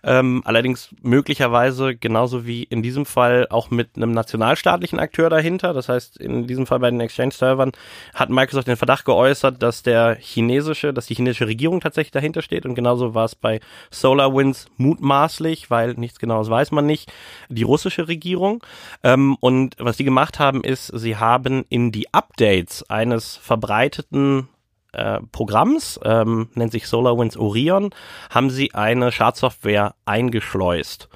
ähm, 0.04 0.42
allerdings 0.44 0.94
möglicherweise 1.02 1.96
genauso 1.96 2.46
wie 2.46 2.62
in 2.62 2.80
diesem 2.80 3.06
Fall 3.06 3.48
auch 3.50 3.72
mit 3.72 3.96
einem 3.96 4.12
nationalstaatlichen 4.12 5.00
Akteur 5.00 5.28
dahinter. 5.28 5.72
Das 5.72 5.88
heißt, 5.88 6.12
in 6.18 6.46
diesem 6.46 6.66
Fall 6.66 6.79
bei 6.79 6.90
den 6.90 7.01
Exchange-Servern 7.01 7.72
hat 8.14 8.31
Microsoft 8.31 8.68
den 8.68 8.77
Verdacht 8.77 9.05
geäußert, 9.05 9.62
dass 9.62 9.83
der 9.83 10.16
chinesische, 10.16 10.92
dass 10.92 11.07
die 11.07 11.14
chinesische 11.14 11.46
Regierung 11.46 11.81
tatsächlich 11.81 12.12
dahinter 12.12 12.42
steht. 12.42 12.66
Und 12.66 12.75
genauso 12.75 13.14
war 13.14 13.25
es 13.25 13.35
bei 13.35 13.61
SolarWinds 13.90 14.66
mutmaßlich, 14.77 15.70
weil 15.70 15.94
nichts 15.94 16.18
genaues 16.18 16.51
weiß 16.51 16.72
man 16.72 16.87
nicht, 16.87 17.12
die 17.48 17.62
russische 17.62 18.09
Regierung. 18.09 18.64
Ähm, 19.03 19.37
und 19.40 19.77
was 19.79 19.96
die 19.96 20.05
gemacht 20.05 20.38
haben, 20.38 20.62
ist, 20.62 20.87
sie 20.87 21.16
haben 21.16 21.64
in 21.68 21.92
die 21.92 22.12
Updates 22.12 22.88
eines 22.88 23.37
verbreiteten 23.37 24.48
äh, 24.92 25.20
Programms, 25.33 25.98
ähm, 26.05 26.51
nennt 26.55 26.72
sich 26.72 26.87
SolarWinds 26.87 27.37
Orion, 27.37 27.90
haben 28.31 28.51
sie 28.51 28.75
eine 28.75 29.11
Schadsoftware 29.11 29.94
eingeschleust. 30.05 31.09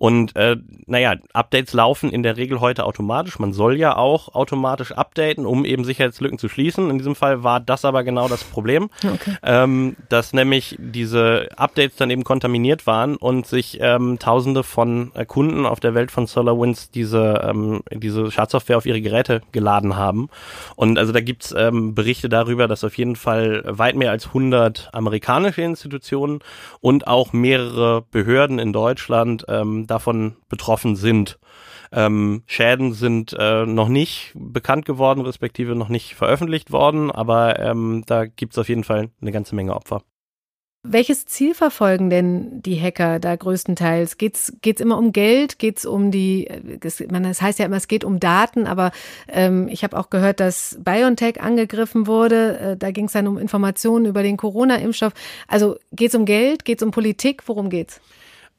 Und 0.00 0.34
äh, 0.34 0.56
naja, 0.86 1.16
Updates 1.34 1.74
laufen 1.74 2.08
in 2.10 2.22
der 2.22 2.38
Regel 2.38 2.60
heute 2.60 2.86
automatisch. 2.86 3.38
Man 3.38 3.52
soll 3.52 3.76
ja 3.76 3.96
auch 3.96 4.34
automatisch 4.34 4.92
updaten, 4.92 5.44
um 5.44 5.66
eben 5.66 5.84
Sicherheitslücken 5.84 6.38
zu 6.38 6.48
schließen. 6.48 6.88
In 6.88 6.96
diesem 6.96 7.14
Fall 7.14 7.44
war 7.44 7.60
das 7.60 7.84
aber 7.84 8.02
genau 8.02 8.26
das 8.26 8.42
Problem, 8.42 8.88
okay. 9.04 9.36
ähm, 9.42 9.96
dass 10.08 10.32
nämlich 10.32 10.76
diese 10.78 11.50
Updates 11.54 11.96
dann 11.96 12.08
eben 12.08 12.24
kontaminiert 12.24 12.86
waren 12.86 13.16
und 13.16 13.46
sich 13.46 13.76
ähm, 13.82 14.18
Tausende 14.18 14.62
von 14.62 15.12
äh, 15.14 15.26
Kunden 15.26 15.66
auf 15.66 15.80
der 15.80 15.94
Welt 15.94 16.10
von 16.10 16.26
SolarWinds 16.26 16.90
diese, 16.90 17.46
ähm, 17.46 17.82
diese 17.92 18.30
Schadsoftware 18.30 18.78
auf 18.78 18.86
ihre 18.86 19.02
Geräte 19.02 19.42
geladen 19.52 19.96
haben. 19.96 20.30
Und 20.76 20.98
also 20.98 21.12
da 21.12 21.20
gibt's 21.20 21.54
ähm, 21.54 21.94
Berichte 21.94 22.30
darüber, 22.30 22.68
dass 22.68 22.84
auf 22.84 22.96
jeden 22.96 23.16
Fall 23.16 23.64
weit 23.66 23.96
mehr 23.96 24.12
als 24.12 24.28
100 24.28 24.88
amerikanische 24.94 25.60
Institutionen 25.60 26.38
und 26.80 27.06
auch 27.06 27.34
mehrere 27.34 28.00
Behörden 28.10 28.58
in 28.58 28.72
Deutschland 28.72 29.44
ähm, 29.46 29.88
davon 29.90 30.36
betroffen 30.48 30.96
sind. 30.96 31.38
Ähm, 31.92 32.42
Schäden 32.46 32.92
sind 32.92 33.34
äh, 33.38 33.66
noch 33.66 33.88
nicht 33.88 34.32
bekannt 34.34 34.84
geworden, 34.84 35.22
respektive 35.22 35.74
noch 35.74 35.88
nicht 35.88 36.14
veröffentlicht 36.14 36.70
worden, 36.70 37.10
aber 37.10 37.58
ähm, 37.58 38.04
da 38.06 38.26
gibt 38.26 38.52
es 38.52 38.58
auf 38.58 38.68
jeden 38.68 38.84
Fall 38.84 39.10
eine 39.20 39.32
ganze 39.32 39.54
Menge 39.54 39.74
Opfer. 39.74 40.02
Welches 40.82 41.26
Ziel 41.26 41.54
verfolgen 41.54 42.08
denn 42.08 42.62
die 42.62 42.80
Hacker 42.80 43.18
da 43.18 43.36
größtenteils? 43.36 44.16
Geht 44.16 44.36
es 44.38 44.80
immer 44.80 44.96
um 44.96 45.12
Geld? 45.12 45.58
Geht 45.58 45.76
es 45.76 45.84
um 45.84 46.10
die, 46.10 46.48
das, 46.80 47.00
man, 47.10 47.22
das 47.22 47.42
heißt 47.42 47.58
ja 47.58 47.66
immer, 47.66 47.76
es 47.76 47.86
geht 47.86 48.02
um 48.02 48.18
Daten, 48.18 48.66
aber 48.66 48.90
ähm, 49.28 49.68
ich 49.68 49.84
habe 49.84 49.98
auch 49.98 50.08
gehört, 50.08 50.40
dass 50.40 50.78
BioNTech 50.82 51.42
angegriffen 51.42 52.06
wurde. 52.06 52.58
Äh, 52.58 52.76
da 52.78 52.92
ging 52.92 53.06
es 53.06 53.12
dann 53.12 53.28
um 53.28 53.36
Informationen 53.36 54.06
über 54.06 54.22
den 54.22 54.38
Corona-Impfstoff. 54.38 55.12
Also 55.48 55.76
geht 55.92 56.10
es 56.10 56.14
um 56.14 56.24
Geld? 56.24 56.64
Geht 56.64 56.80
es 56.80 56.82
um 56.82 56.92
Politik? 56.92 57.42
Worum 57.44 57.68
geht's? 57.68 58.00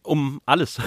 Um 0.04 0.42
alles. 0.46 0.80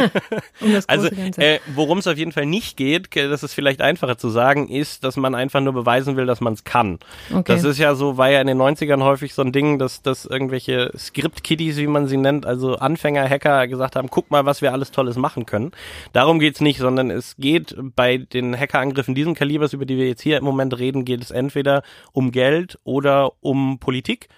um 0.60 0.76
also 0.86 1.08
äh, 1.08 1.58
worum 1.74 1.98
es 1.98 2.06
auf 2.06 2.16
jeden 2.16 2.32
Fall 2.32 2.46
nicht 2.46 2.76
geht, 2.76 3.14
das 3.14 3.42
ist 3.42 3.54
vielleicht 3.54 3.80
einfacher 3.80 4.16
zu 4.16 4.28
sagen, 4.30 4.68
ist, 4.68 5.04
dass 5.04 5.16
man 5.16 5.34
einfach 5.34 5.60
nur 5.60 5.72
beweisen 5.72 6.16
will, 6.16 6.26
dass 6.26 6.40
man 6.40 6.54
es 6.54 6.64
kann. 6.64 6.98
Okay. 7.30 7.42
Das 7.46 7.64
ist 7.64 7.78
ja 7.78 7.94
so, 7.94 8.16
war 8.16 8.30
ja 8.30 8.40
in 8.40 8.46
den 8.46 8.58
90ern 8.58 9.02
häufig 9.02 9.34
so 9.34 9.42
ein 9.42 9.52
Ding, 9.52 9.78
dass, 9.78 10.02
dass 10.02 10.24
irgendwelche 10.24 10.90
Script-Kiddies, 10.96 11.76
wie 11.76 11.86
man 11.86 12.06
sie 12.06 12.16
nennt, 12.16 12.46
also 12.46 12.76
Anfänger-Hacker 12.76 13.68
gesagt 13.68 13.96
haben, 13.96 14.08
guck 14.08 14.30
mal, 14.30 14.46
was 14.46 14.62
wir 14.62 14.72
alles 14.72 14.90
Tolles 14.90 15.16
machen 15.16 15.46
können. 15.46 15.72
Darum 16.12 16.38
geht's 16.38 16.60
nicht, 16.60 16.78
sondern 16.78 17.10
es 17.10 17.36
geht 17.36 17.76
bei 17.96 18.18
den 18.18 18.58
Hackerangriffen 18.58 19.14
diesen 19.14 19.34
Kalibers, 19.34 19.72
über 19.72 19.86
die 19.86 19.96
wir 19.96 20.08
jetzt 20.08 20.22
hier 20.22 20.38
im 20.38 20.44
Moment 20.44 20.78
reden, 20.78 21.04
geht 21.04 21.22
es 21.22 21.30
entweder 21.30 21.82
um 22.12 22.32
Geld 22.32 22.78
oder 22.84 23.32
um 23.40 23.78
Politik. 23.78 24.28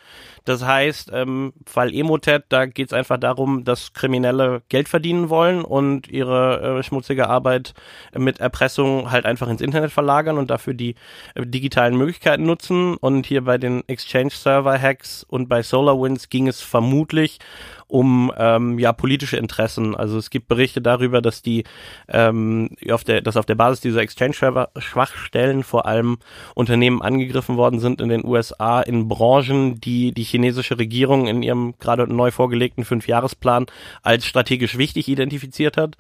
Das 0.46 0.64
heißt, 0.64 1.10
ähm, 1.12 1.52
Fall 1.66 1.92
Emotet, 1.92 2.44
da 2.50 2.66
geht 2.66 2.86
es 2.86 2.92
einfach 2.92 3.18
darum, 3.18 3.64
dass 3.64 3.92
Kriminelle 3.92 4.62
Geld 4.68 4.88
verdienen 4.88 5.28
wollen 5.28 5.62
und 5.62 6.08
ihre 6.08 6.78
äh, 6.78 6.82
schmutzige 6.84 7.28
Arbeit 7.28 7.74
mit 8.16 8.38
Erpressung 8.38 9.10
halt 9.10 9.26
einfach 9.26 9.48
ins 9.48 9.60
Internet 9.60 9.90
verlagern 9.90 10.38
und 10.38 10.48
dafür 10.48 10.74
die 10.74 10.94
äh, 11.34 11.44
digitalen 11.44 11.96
Möglichkeiten 11.96 12.44
nutzen. 12.44 12.96
Und 12.96 13.26
hier 13.26 13.42
bei 13.42 13.58
den 13.58 13.82
Exchange-Server-Hacks 13.88 15.24
und 15.28 15.48
bei 15.48 15.64
SolarWinds 15.64 16.28
ging 16.28 16.46
es 16.46 16.60
vermutlich 16.60 17.40
um 17.88 18.32
ähm, 18.36 18.78
ja 18.78 18.92
politische 18.92 19.36
Interessen. 19.36 19.94
Also 19.94 20.18
es 20.18 20.30
gibt 20.30 20.48
Berichte 20.48 20.80
darüber, 20.80 21.22
dass 21.22 21.42
die 21.42 21.64
ähm, 22.08 22.70
auf 22.90 23.04
der, 23.04 23.20
dass 23.20 23.36
auf 23.36 23.46
der 23.46 23.54
Basis 23.54 23.80
dieser 23.80 24.00
Exchange-Schwachstellen 24.00 25.62
vor 25.62 25.86
allem 25.86 26.18
Unternehmen 26.54 27.02
angegriffen 27.02 27.56
worden 27.56 27.78
sind 27.78 28.00
in 28.00 28.08
den 28.08 28.24
USA 28.24 28.80
in 28.80 29.08
Branchen, 29.08 29.80
die 29.80 30.12
die 30.12 30.24
chinesische 30.24 30.78
Regierung 30.78 31.28
in 31.28 31.42
ihrem 31.42 31.74
gerade 31.78 32.12
neu 32.12 32.30
vorgelegten 32.30 32.84
Fünfjahresplan 32.84 33.66
als 34.02 34.26
strategisch 34.26 34.78
wichtig 34.78 35.08
identifiziert 35.08 35.76
hat. 35.76 35.96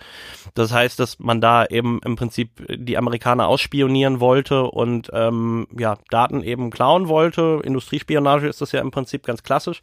Das 0.54 0.72
heißt, 0.72 0.98
dass 0.98 1.18
man 1.18 1.40
da 1.40 1.66
eben 1.66 2.00
im 2.04 2.16
Prinzip 2.16 2.50
die 2.68 2.98
Amerikaner 2.98 3.46
ausspionieren 3.46 4.20
wollte 4.20 4.64
und 4.64 5.10
ähm, 5.12 5.66
ja 5.78 5.98
Daten 6.10 6.42
eben 6.42 6.70
klauen 6.70 7.08
wollte. 7.08 7.60
Industriespionage 7.62 8.48
ist 8.48 8.60
das 8.60 8.72
ja 8.72 8.80
im 8.80 8.90
Prinzip 8.90 9.24
ganz 9.24 9.42
klassisch. 9.42 9.80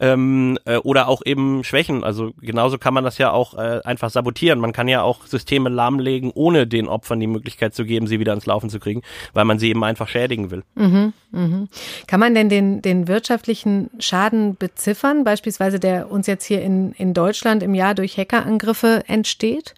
Ähm, 0.00 0.58
äh, 0.64 0.76
oder 0.76 1.08
auch 1.08 1.22
eben 1.24 1.37
eben 1.38 1.64
Schwächen. 1.64 2.04
Also 2.04 2.32
genauso 2.40 2.78
kann 2.78 2.92
man 2.92 3.04
das 3.04 3.18
ja 3.18 3.30
auch 3.30 3.54
äh, 3.54 3.80
einfach 3.84 4.10
sabotieren. 4.10 4.58
Man 4.58 4.72
kann 4.72 4.88
ja 4.88 5.02
auch 5.02 5.26
Systeme 5.26 5.68
lahmlegen, 5.68 6.32
ohne 6.34 6.66
den 6.66 6.88
Opfern 6.88 7.20
die 7.20 7.26
Möglichkeit 7.26 7.74
zu 7.74 7.84
geben, 7.84 8.06
sie 8.06 8.18
wieder 8.18 8.32
ans 8.32 8.46
Laufen 8.46 8.68
zu 8.70 8.80
kriegen, 8.80 9.02
weil 9.32 9.44
man 9.44 9.58
sie 9.58 9.70
eben 9.70 9.82
einfach 9.84 10.08
schädigen 10.08 10.50
will. 10.50 10.64
Mhm, 10.74 11.12
mh. 11.30 11.66
Kann 12.06 12.20
man 12.20 12.34
denn 12.34 12.48
den, 12.48 12.82
den 12.82 13.08
wirtschaftlichen 13.08 13.90
Schaden 13.98 14.56
beziffern, 14.56 15.24
beispielsweise 15.24 15.78
der 15.78 16.10
uns 16.10 16.26
jetzt 16.26 16.44
hier 16.44 16.62
in, 16.62 16.92
in 16.92 17.14
Deutschland 17.14 17.62
im 17.62 17.74
Jahr 17.74 17.94
durch 17.94 18.18
Hackerangriffe 18.18 19.04
entsteht? 19.06 19.74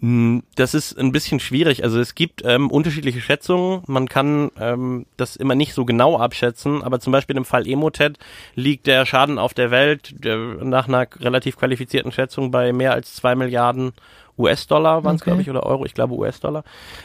Hm, 0.00 0.44
das 0.54 0.74
ist 0.74 0.96
ein 0.96 1.10
bisschen 1.10 1.40
schwierig. 1.40 1.82
Also 1.82 1.98
es 1.98 2.14
gibt 2.14 2.42
ähm, 2.44 2.70
unterschiedliche 2.70 3.20
Schätzungen. 3.20 3.82
Man 3.86 4.08
kann 4.08 4.50
ähm, 4.60 5.06
das 5.16 5.34
immer 5.34 5.56
nicht 5.56 5.74
so 5.74 5.84
genau 5.84 6.18
abschätzen, 6.18 6.82
aber 6.82 7.00
zum 7.00 7.12
Beispiel 7.12 7.36
im 7.36 7.44
Fall 7.44 7.66
Emotet 7.66 8.18
liegt 8.54 8.86
der 8.86 9.06
Schaden 9.06 9.38
auf 9.38 9.54
der 9.54 9.70
Welt 9.70 10.14
der, 10.24 10.36
nach 10.36 10.86
einer 10.86 11.08
relativ 11.20 11.56
qualifizierten 11.56 12.12
Schätzung 12.12 12.50
bei 12.50 12.72
mehr 12.72 12.92
als 12.92 13.14
zwei 13.14 13.34
Milliarden 13.34 13.92
US-Dollar 14.38 15.02
waren 15.02 15.16
es, 15.16 15.22
okay. 15.22 15.30
glaube 15.30 15.42
ich, 15.42 15.50
oder 15.50 15.64
Euro, 15.64 15.84
ich 15.84 15.94
glaube 15.94 16.14
US-Dollar. 16.14 16.62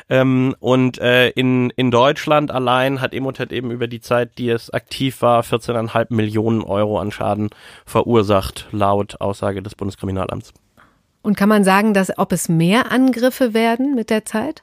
Ähm, 0.07 0.55
und 0.59 0.99
äh, 0.99 1.29
in, 1.29 1.71
in 1.71 1.89
Deutschland 1.89 2.51
allein 2.51 3.01
hat 3.01 3.15
Emotet 3.15 3.51
eben 3.51 3.71
über 3.71 3.87
die 3.87 4.01
Zeit, 4.01 4.37
die 4.37 4.49
es 4.49 4.69
aktiv 4.69 5.23
war, 5.23 5.41
14,5 5.41 6.13
Millionen 6.13 6.61
Euro 6.61 6.99
an 6.99 7.11
Schaden 7.11 7.49
verursacht, 7.85 8.67
laut 8.71 9.19
Aussage 9.19 9.63
des 9.63 9.73
Bundeskriminalamts. 9.73 10.53
Und 11.23 11.35
kann 11.35 11.49
man 11.49 11.63
sagen, 11.63 11.95
dass 11.95 12.15
ob 12.17 12.31
es 12.31 12.49
mehr 12.49 12.91
Angriffe 12.91 13.55
werden 13.55 13.95
mit 13.95 14.11
der 14.11 14.25
Zeit? 14.25 14.61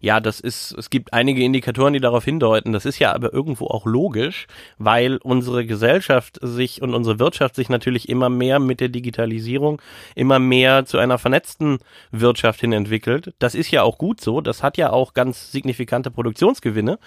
Ja, 0.00 0.20
das 0.20 0.40
ist, 0.40 0.72
es 0.72 0.90
gibt 0.90 1.12
einige 1.12 1.42
Indikatoren, 1.42 1.92
die 1.92 2.00
darauf 2.00 2.24
hindeuten. 2.24 2.72
Das 2.72 2.84
ist 2.84 2.98
ja 2.98 3.14
aber 3.14 3.32
irgendwo 3.32 3.66
auch 3.66 3.86
logisch, 3.86 4.46
weil 4.78 5.18
unsere 5.18 5.66
Gesellschaft 5.66 6.38
sich 6.42 6.82
und 6.82 6.94
unsere 6.94 7.18
Wirtschaft 7.18 7.54
sich 7.54 7.68
natürlich 7.68 8.08
immer 8.08 8.28
mehr 8.28 8.58
mit 8.58 8.80
der 8.80 8.88
Digitalisierung 8.88 9.80
immer 10.14 10.38
mehr 10.38 10.84
zu 10.84 10.98
einer 10.98 11.18
vernetzten 11.18 11.78
Wirtschaft 12.10 12.60
hin 12.60 12.72
entwickelt. 12.72 13.34
Das 13.38 13.54
ist 13.54 13.70
ja 13.70 13.82
auch 13.82 13.98
gut 13.98 14.20
so. 14.20 14.40
Das 14.40 14.62
hat 14.62 14.76
ja 14.76 14.90
auch 14.90 15.14
ganz 15.14 15.52
signifikante 15.52 16.10
Produktionsgewinne. 16.10 16.98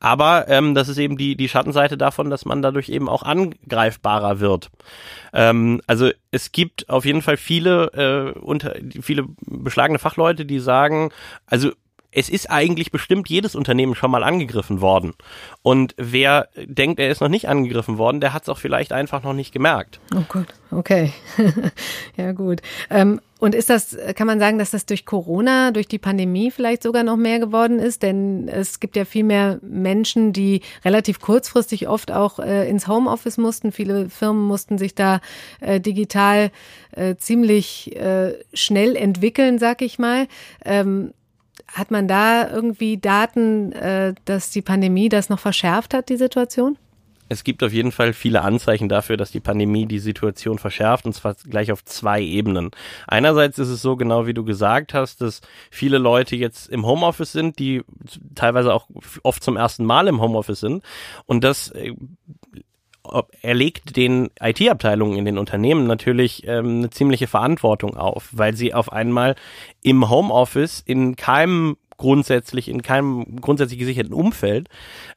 Aber 0.00 0.48
ähm, 0.48 0.74
das 0.74 0.88
ist 0.88 0.98
eben 0.98 1.16
die, 1.16 1.36
die 1.36 1.48
Schattenseite 1.48 1.96
davon, 1.96 2.30
dass 2.30 2.44
man 2.44 2.62
dadurch 2.62 2.88
eben 2.88 3.08
auch 3.08 3.22
angreifbarer 3.22 4.40
wird. 4.40 4.70
Ähm, 5.32 5.80
also 5.86 6.10
es 6.30 6.52
gibt 6.52 6.88
auf 6.88 7.04
jeden 7.04 7.22
Fall 7.22 7.36
viele, 7.36 8.34
äh, 8.34 8.38
unter, 8.38 8.74
viele 9.00 9.26
beschlagene 9.40 9.98
Fachleute, 9.98 10.44
die 10.44 10.58
sagen, 10.58 11.10
also 11.46 11.70
es 12.14 12.28
ist 12.28 12.50
eigentlich 12.50 12.92
bestimmt 12.92 13.28
jedes 13.28 13.54
Unternehmen 13.54 13.94
schon 13.94 14.10
mal 14.10 14.22
angegriffen 14.22 14.80
worden. 14.80 15.14
Und 15.62 15.94
wer 15.98 16.48
denkt, 16.56 17.00
er 17.00 17.10
ist 17.10 17.20
noch 17.20 17.28
nicht 17.28 17.48
angegriffen 17.48 17.98
worden, 17.98 18.20
der 18.20 18.32
hat 18.32 18.44
es 18.44 18.48
auch 18.48 18.58
vielleicht 18.58 18.92
einfach 18.92 19.22
noch 19.22 19.32
nicht 19.34 19.52
gemerkt. 19.52 20.00
Oh 20.14 20.22
Gott, 20.28 20.46
okay. 20.70 21.12
ja, 22.16 22.32
gut. 22.32 22.62
Ähm, 22.88 23.20
und 23.40 23.54
ist 23.54 23.68
das, 23.68 23.96
kann 24.14 24.28
man 24.28 24.38
sagen, 24.38 24.58
dass 24.58 24.70
das 24.70 24.86
durch 24.86 25.04
Corona, 25.04 25.72
durch 25.72 25.88
die 25.88 25.98
Pandemie 25.98 26.50
vielleicht 26.50 26.84
sogar 26.84 27.02
noch 27.02 27.16
mehr 27.16 27.40
geworden 27.40 27.78
ist? 27.80 28.02
Denn 28.02 28.48
es 28.48 28.78
gibt 28.80 28.96
ja 28.96 29.04
viel 29.04 29.24
mehr 29.24 29.58
Menschen, 29.60 30.32
die 30.32 30.62
relativ 30.84 31.20
kurzfristig 31.20 31.88
oft 31.88 32.12
auch 32.12 32.38
äh, 32.38 32.68
ins 32.68 32.86
Homeoffice 32.86 33.36
mussten. 33.36 33.72
Viele 33.72 34.08
Firmen 34.08 34.46
mussten 34.46 34.78
sich 34.78 34.94
da 34.94 35.20
äh, 35.60 35.80
digital 35.80 36.52
äh, 36.92 37.16
ziemlich 37.16 37.94
äh, 37.96 38.34
schnell 38.54 38.94
entwickeln, 38.94 39.58
sag 39.58 39.82
ich 39.82 39.98
mal. 39.98 40.28
Ähm, 40.64 41.12
hat 41.68 41.90
man 41.90 42.08
da 42.08 42.50
irgendwie 42.50 42.98
Daten, 42.98 43.72
äh, 43.72 44.14
dass 44.24 44.50
die 44.50 44.62
Pandemie 44.62 45.08
das 45.08 45.28
noch 45.28 45.40
verschärft 45.40 45.94
hat, 45.94 46.08
die 46.08 46.16
Situation? 46.16 46.78
Es 47.28 47.42
gibt 47.42 47.62
auf 47.62 47.72
jeden 47.72 47.90
Fall 47.90 48.12
viele 48.12 48.42
Anzeichen 48.42 48.88
dafür, 48.88 49.16
dass 49.16 49.30
die 49.30 49.40
Pandemie 49.40 49.86
die 49.86 49.98
Situation 49.98 50.58
verschärft, 50.58 51.06
und 51.06 51.14
zwar 51.14 51.34
gleich 51.34 51.72
auf 51.72 51.84
zwei 51.84 52.20
Ebenen. 52.20 52.70
Einerseits 53.08 53.58
ist 53.58 53.68
es 53.68 53.80
so, 53.80 53.96
genau 53.96 54.26
wie 54.26 54.34
du 54.34 54.44
gesagt 54.44 54.92
hast, 54.92 55.22
dass 55.22 55.40
viele 55.70 55.98
Leute 55.98 56.36
jetzt 56.36 56.68
im 56.68 56.84
Homeoffice 56.84 57.32
sind, 57.32 57.58
die 57.58 57.82
teilweise 58.34 58.74
auch 58.74 58.88
oft 59.22 59.42
zum 59.42 59.56
ersten 59.56 59.84
Mal 59.84 60.06
im 60.06 60.20
Homeoffice 60.20 60.60
sind. 60.60 60.84
Und 61.24 61.44
das 61.44 61.70
äh, 61.70 61.94
er 63.42 63.54
legt 63.54 63.96
den 63.96 64.30
IT-Abteilungen 64.40 65.18
in 65.18 65.24
den 65.24 65.38
Unternehmen 65.38 65.86
natürlich 65.86 66.46
ähm, 66.46 66.78
eine 66.78 66.90
ziemliche 66.90 67.26
Verantwortung 67.26 67.96
auf, 67.96 68.28
weil 68.32 68.54
sie 68.54 68.72
auf 68.72 68.92
einmal 68.92 69.36
im 69.82 70.08
Homeoffice 70.08 70.82
in 70.86 71.16
keinem 71.16 71.76
grundsätzlich 71.96 72.68
in 72.68 72.82
keinem 72.82 73.40
grundsätzlich 73.40 73.78
gesicherten 73.78 74.12
Umfeld, 74.12 74.68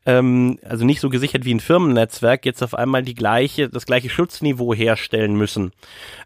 ähm, 0.06 0.60
also 0.64 0.86
nicht 0.86 1.00
so 1.00 1.10
gesichert 1.10 1.46
wie 1.46 1.54
ein 1.54 1.60
Firmennetzwerk, 1.60 2.46
jetzt 2.46 2.62
auf 2.62 2.76
einmal 2.76 3.04
die 3.04 3.16
gleiche, 3.16 3.70
das 3.70 3.86
gleiche 3.86 4.10
Schutzniveau 4.10 4.74
herstellen 4.74 5.36
müssen. 5.36 5.72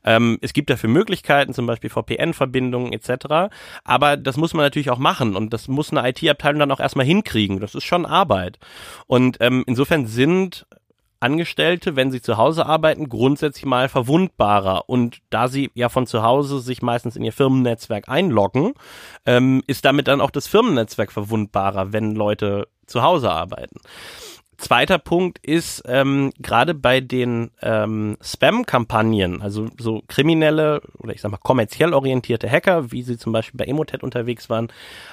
Ähm, 0.04 0.38
es 0.42 0.54
gibt 0.54 0.70
dafür 0.70 0.90
Möglichkeiten, 0.90 1.54
zum 1.54 1.68
Beispiel 1.68 1.90
VPN-Verbindungen 1.90 2.94
etc. 2.94 3.54
Aber 3.84 4.18
das 4.18 4.38
muss 4.38 4.54
man 4.54 4.66
natürlich 4.66 4.90
auch 4.90 5.00
machen 5.00 5.36
und 5.36 5.54
das 5.54 5.68
muss 5.68 5.92
eine 5.92 6.08
IT-Abteilung 6.10 6.60
dann 6.60 6.72
auch 6.72 6.80
erstmal 6.80 7.06
hinkriegen. 7.06 7.60
Das 7.60 7.76
ist 7.76 7.86
schon 7.86 8.06
Arbeit. 8.06 8.60
Und 9.08 9.38
ähm, 9.40 9.64
insofern 9.68 10.06
sind 10.06 10.66
Angestellte, 11.22 11.96
wenn 11.96 12.12
sie 12.12 12.22
zu 12.22 12.38
Hause 12.38 12.66
arbeiten, 12.66 13.10
grundsätzlich 13.10 13.66
mal 13.66 13.90
verwundbarer. 13.90 14.90
Und 14.90 15.20
da 15.30 15.48
sie 15.48 15.72
ja 15.74 15.90
von 15.90 16.08
zu 16.08 16.24
Hause 16.24 16.60
sich 16.60 16.82
meistens 16.82 17.16
in 17.16 17.24
ihr 17.24 17.34
Firmennetzwerk 17.34 18.10
einloggen, 18.10 18.74
ähm, 19.26 19.64
ist 19.68 19.86
damit 19.86 20.08
dann 20.08 20.22
auch 20.22 20.32
das 20.32 20.48
Firmennetzwerk 20.48 21.12
verwundbarer, 21.12 21.94
wenn 21.94 22.16
Leute 22.16 22.68
zu 22.88 23.04
Hause 23.04 23.32
arbeiten. 23.32 23.78
Zweiter 24.62 25.00
Punkt 25.00 25.40
ist, 25.40 25.82
ähm, 25.88 26.32
gerade 26.38 26.76
bei 26.76 27.02
den 27.02 27.50
ähm, 27.64 28.16
Spam-Kampagnen, 28.22 29.42
also 29.42 29.68
so 29.80 30.04
kriminelle 30.08 30.82
oder 31.00 31.14
ich 31.14 31.22
sag 31.22 31.32
mal 31.32 31.38
kommerziell 31.38 31.96
orientierte 31.96 32.48
Hacker, 32.48 32.92
wie 32.92 33.02
sie 33.02 33.18
zum 33.18 33.34
Beispiel 33.34 33.58
bei 33.58 33.66
Emotet 33.66 34.04
unterwegs 34.04 34.52
waren, 34.52 34.68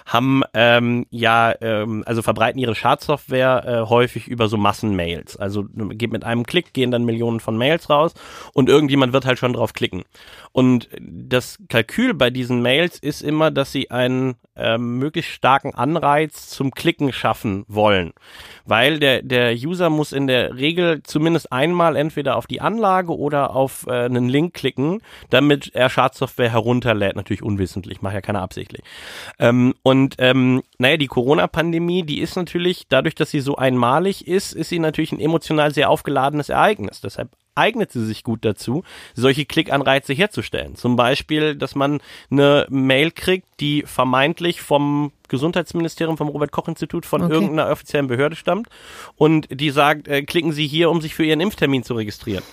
haben 0.05 0.43
ähm, 0.53 1.07
ja, 1.09 1.55
ähm, 1.63 2.05
also 2.05 2.21
verbreiten 2.21 2.61
ihre 2.61 2.75
Schadsoftware 2.75 3.65
äh, 3.67 3.89
häufig 3.89 4.29
über 4.29 4.49
so 4.49 4.59
Massenmails. 4.59 5.39
Also 5.39 5.65
geht 5.73 6.13
mit 6.13 6.25
einem 6.25 6.45
Klick, 6.45 6.75
gehen 6.75 6.91
dann 6.91 7.07
Millionen 7.07 7.41
von 7.41 7.57
Mails 7.57 7.89
raus 7.89 8.13
und 8.53 8.69
irgendjemand 8.69 9.15
wird 9.15 9.25
halt 9.25 9.39
schon 9.39 9.55
drauf 9.55 9.73
klicken. 9.73 10.05
Und 10.53 10.91
das 11.01 11.59
Kalkül 11.71 12.13
bei 12.13 12.29
diesen 12.29 12.61
Mails 12.61 12.99
ist 12.99 13.23
immer, 13.23 13.51
dass 13.51 13.73
sie 13.73 13.91
einen 13.91 14.35
ähm, 14.57 14.99
möglichst 14.99 15.31
starken 15.33 15.75
Anreiz 15.75 16.49
zum 16.49 16.73
Klicken 16.73 17.13
schaffen 17.13 17.65
wollen. 17.69 18.13
Weil 18.65 18.99
der, 18.99 19.23
der 19.23 19.38
User 19.55 19.91
muss 19.91 20.13
in 20.13 20.27
der 20.27 20.57
Regel 20.57 21.03
zumindest 21.03 21.53
einmal 21.53 21.97
entweder 21.97 22.37
auf 22.37 22.47
die 22.47 22.61
Anlage 22.61 23.17
oder 23.17 23.55
auf 23.55 23.87
äh, 23.87 24.05
einen 24.05 24.29
Link 24.29 24.55
klicken, 24.55 25.01
damit 25.31 25.75
er 25.75 25.91
Schadsoftware 25.91 26.51
herunterlädt. 26.51 27.17
Natürlich 27.17 27.43
unwissentlich, 27.43 28.03
mache 28.03 28.15
ja 28.15 28.21
keiner 28.21 28.43
absichtlich. 28.43 28.83
Ähm, 29.39 29.75
und 29.83 30.17
ähm, 30.19 30.63
naja, 30.79 30.97
die 30.97 31.07
Corona-Pandemie, 31.07 32.03
die 32.03 32.21
ist 32.21 32.37
natürlich, 32.37 32.87
dadurch, 32.89 33.15
dass 33.15 33.31
sie 33.31 33.41
so 33.41 33.57
einmalig 33.57 34.27
ist, 34.27 34.53
ist 34.53 34.69
sie 34.69 34.79
natürlich 34.79 35.13
ein 35.13 35.21
emotional 35.21 35.73
sehr 35.73 35.91
aufgeladenes 35.91 36.49
Ereignis. 36.49 37.01
Deshalb 37.01 37.31
eignet 37.59 37.93
sie 37.93 38.05
sich 38.05 38.25
gut 38.25 38.45
dazu, 38.45 38.85
solche 39.15 39.45
Klickanreize 39.45 40.13
herzustellen. 40.13 40.77
Zum 40.77 40.97
Beispiel, 40.97 41.57
dass 41.57 41.75
man 41.75 42.01
eine 42.31 42.67
Mail 42.71 43.11
kriegt, 43.11 43.47
die 43.61 43.83
vermeintlich 43.87 44.63
vom 44.63 45.13
Gesundheitsministerium, 45.29 46.17
vom 46.17 46.29
Robert-Koch-Institut, 46.29 47.05
von 47.05 47.23
okay. 47.23 47.35
irgendeiner 47.35 47.71
offiziellen 47.71 48.07
Behörde 48.07 48.37
stammt 48.37 48.69
und 49.17 49.49
die 49.51 49.71
sagt, 49.71 50.09
äh, 50.09 50.23
klicken 50.23 50.53
Sie 50.53 50.67
hier, 50.67 50.91
um 50.91 51.01
sich 51.01 51.15
für 51.15 51.25
Ihren 51.25 51.41
Impftermin 51.41 51.83
zu 51.83 51.95
registrieren 51.95 52.45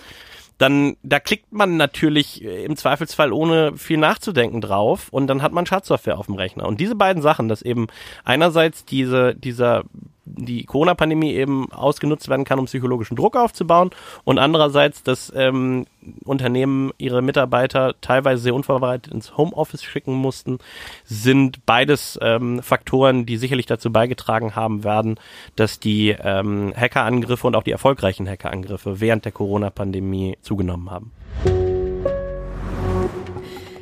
dann 0.58 0.96
da 1.04 1.20
klickt 1.20 1.52
man 1.52 1.78
natürlich 1.78 2.44
äh, 2.44 2.64
im 2.64 2.78
Zweifelsfall 2.78 3.34
ohne 3.34 3.78
viel 3.78 3.98
nachzudenken 3.98 4.62
drauf 4.62 5.10
und 5.12 5.28
dann 5.28 5.42
hat 5.42 5.52
man 5.52 5.66
Schadsoftware 5.66 6.18
auf 6.18 6.28
dem 6.28 6.36
Rechner. 6.36 6.66
Und 6.66 6.80
diese 6.80 6.96
beiden 6.96 7.22
Sachen, 7.22 7.50
dass 7.50 7.62
eben 7.62 7.88
einerseits 8.24 8.86
diese, 8.86 9.36
dieser 9.36 9.84
die 10.26 10.66
Corona-Pandemie 10.66 11.34
eben 11.34 11.72
ausgenutzt 11.72 12.30
werden 12.30 12.46
kann, 12.46 12.60
um 12.60 12.66
psychologischen 12.66 13.16
Druck 13.16 13.36
aufzubauen 13.36 13.92
und 14.24 14.40
andererseits, 14.40 15.04
dass 15.04 15.32
ähm, 15.36 15.86
Unternehmen 16.24 16.92
ihre 16.98 17.22
Mitarbeiter 17.22 17.96
teilweise 18.02 18.44
sehr 18.44 18.56
unvorbereitet 18.56 19.14
ins 19.14 19.38
Homeoffice 19.38 19.84
schicken 19.84 20.14
mussten, 20.14 20.60
sind 21.04 21.66
beides 21.66 22.20
ähm, 22.22 22.62
Faktoren, 22.62 23.26
die 23.26 23.38
sicherlich 23.38 23.66
dazu 23.66 23.92
beigetragen 23.92 24.56
haben 24.56 24.84
werden, 24.84 25.20
dass 25.56 25.80
die 25.80 26.10
ähm, 26.10 26.74
Hackerangriffe 26.76 27.48
und 27.48 27.56
auch 27.56 27.64
die 27.64 27.72
erfolgreichen 27.72 28.28
Hackerangriffe 28.28 29.00
während 29.00 29.26
der 29.26 29.32
Corona-Pandemie 29.32 30.38
zugenommen 30.42 30.92
haben. 30.92 31.12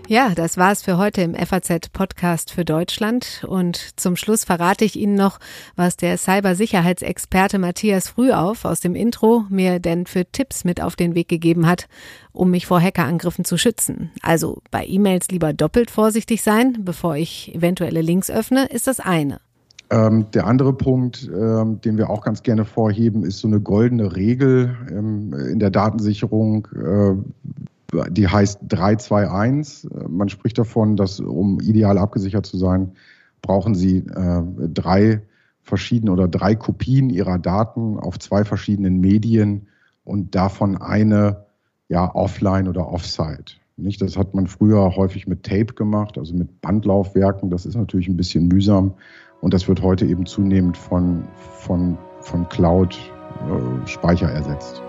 Ja, 0.09 0.33
das 0.35 0.57
war's 0.57 0.83
für 0.83 0.97
heute 0.97 1.21
im 1.21 1.33
FAZ 1.33 1.89
Podcast 1.93 2.51
für 2.51 2.65
Deutschland. 2.65 3.45
Und 3.47 3.77
zum 3.97 4.17
Schluss 4.17 4.43
verrate 4.43 4.83
ich 4.83 4.97
Ihnen 4.97 5.15
noch, 5.15 5.39
was 5.77 5.95
der 5.95 6.17
Cybersicherheitsexperte 6.17 7.57
Matthias 7.57 8.09
Frühauf 8.09 8.65
aus 8.65 8.81
dem 8.81 8.95
Intro 8.95 9.45
mir 9.49 9.79
denn 9.79 10.05
für 10.05 10.25
Tipps 10.25 10.65
mit 10.65 10.81
auf 10.81 10.97
den 10.97 11.15
Weg 11.15 11.29
gegeben 11.29 11.67
hat, 11.67 11.87
um 12.33 12.51
mich 12.51 12.65
vor 12.65 12.81
Hackerangriffen 12.81 13.45
zu 13.45 13.57
schützen. 13.57 14.11
Also 14.21 14.61
bei 14.71 14.85
E-Mails 14.85 15.29
lieber 15.29 15.53
doppelt 15.53 15.89
vorsichtig 15.89 16.43
sein, 16.43 16.79
bevor 16.81 17.15
ich 17.15 17.55
eventuelle 17.55 18.01
Links 18.01 18.29
öffne, 18.29 18.65
ist 18.65 18.87
das 18.87 18.99
eine. 18.99 19.39
Ähm, 19.89 20.25
der 20.33 20.47
andere 20.47 20.73
Punkt, 20.73 21.29
ähm, 21.33 21.79
den 21.79 21.97
wir 21.97 22.09
auch 22.09 22.23
ganz 22.23 22.43
gerne 22.43 22.65
vorheben, 22.65 23.23
ist 23.23 23.39
so 23.39 23.47
eine 23.47 23.61
goldene 23.61 24.15
Regel 24.15 24.75
ähm, 24.89 25.33
in 25.33 25.59
der 25.59 25.69
Datensicherung. 25.69 26.67
Äh, 26.75 27.15
die 28.09 28.27
heißt 28.27 28.59
321. 28.67 29.89
Man 30.07 30.29
spricht 30.29 30.57
davon, 30.57 30.95
dass 30.95 31.19
um 31.19 31.59
ideal 31.59 31.97
abgesichert 31.97 32.45
zu 32.45 32.57
sein, 32.57 32.93
brauchen 33.41 33.75
Sie 33.75 33.97
äh, 33.97 34.43
drei 34.73 35.21
verschiedene 35.61 36.11
oder 36.11 36.27
drei 36.27 36.55
Kopien 36.55 37.09
Ihrer 37.09 37.39
Daten 37.39 37.99
auf 37.99 38.19
zwei 38.19 38.43
verschiedenen 38.43 38.99
Medien 38.99 39.67
und 40.03 40.35
davon 40.35 40.77
eine 40.77 41.45
ja 41.89 42.13
offline 42.13 42.67
oder 42.67 42.87
offsite. 42.89 43.55
Nicht, 43.75 44.01
das 44.01 44.17
hat 44.17 44.33
man 44.35 44.47
früher 44.47 44.95
häufig 44.95 45.27
mit 45.27 45.43
Tape 45.43 45.73
gemacht, 45.73 46.17
also 46.17 46.35
mit 46.35 46.61
Bandlaufwerken. 46.61 47.49
Das 47.49 47.65
ist 47.65 47.75
natürlich 47.75 48.07
ein 48.07 48.17
bisschen 48.17 48.47
mühsam 48.47 48.93
und 49.41 49.53
das 49.53 49.67
wird 49.67 49.81
heute 49.81 50.05
eben 50.05 50.25
zunehmend 50.25 50.77
von, 50.77 51.23
von, 51.59 51.97
von 52.21 52.47
Cloud-Speicher 52.49 54.31
äh, 54.31 54.35
ersetzt. 54.35 54.81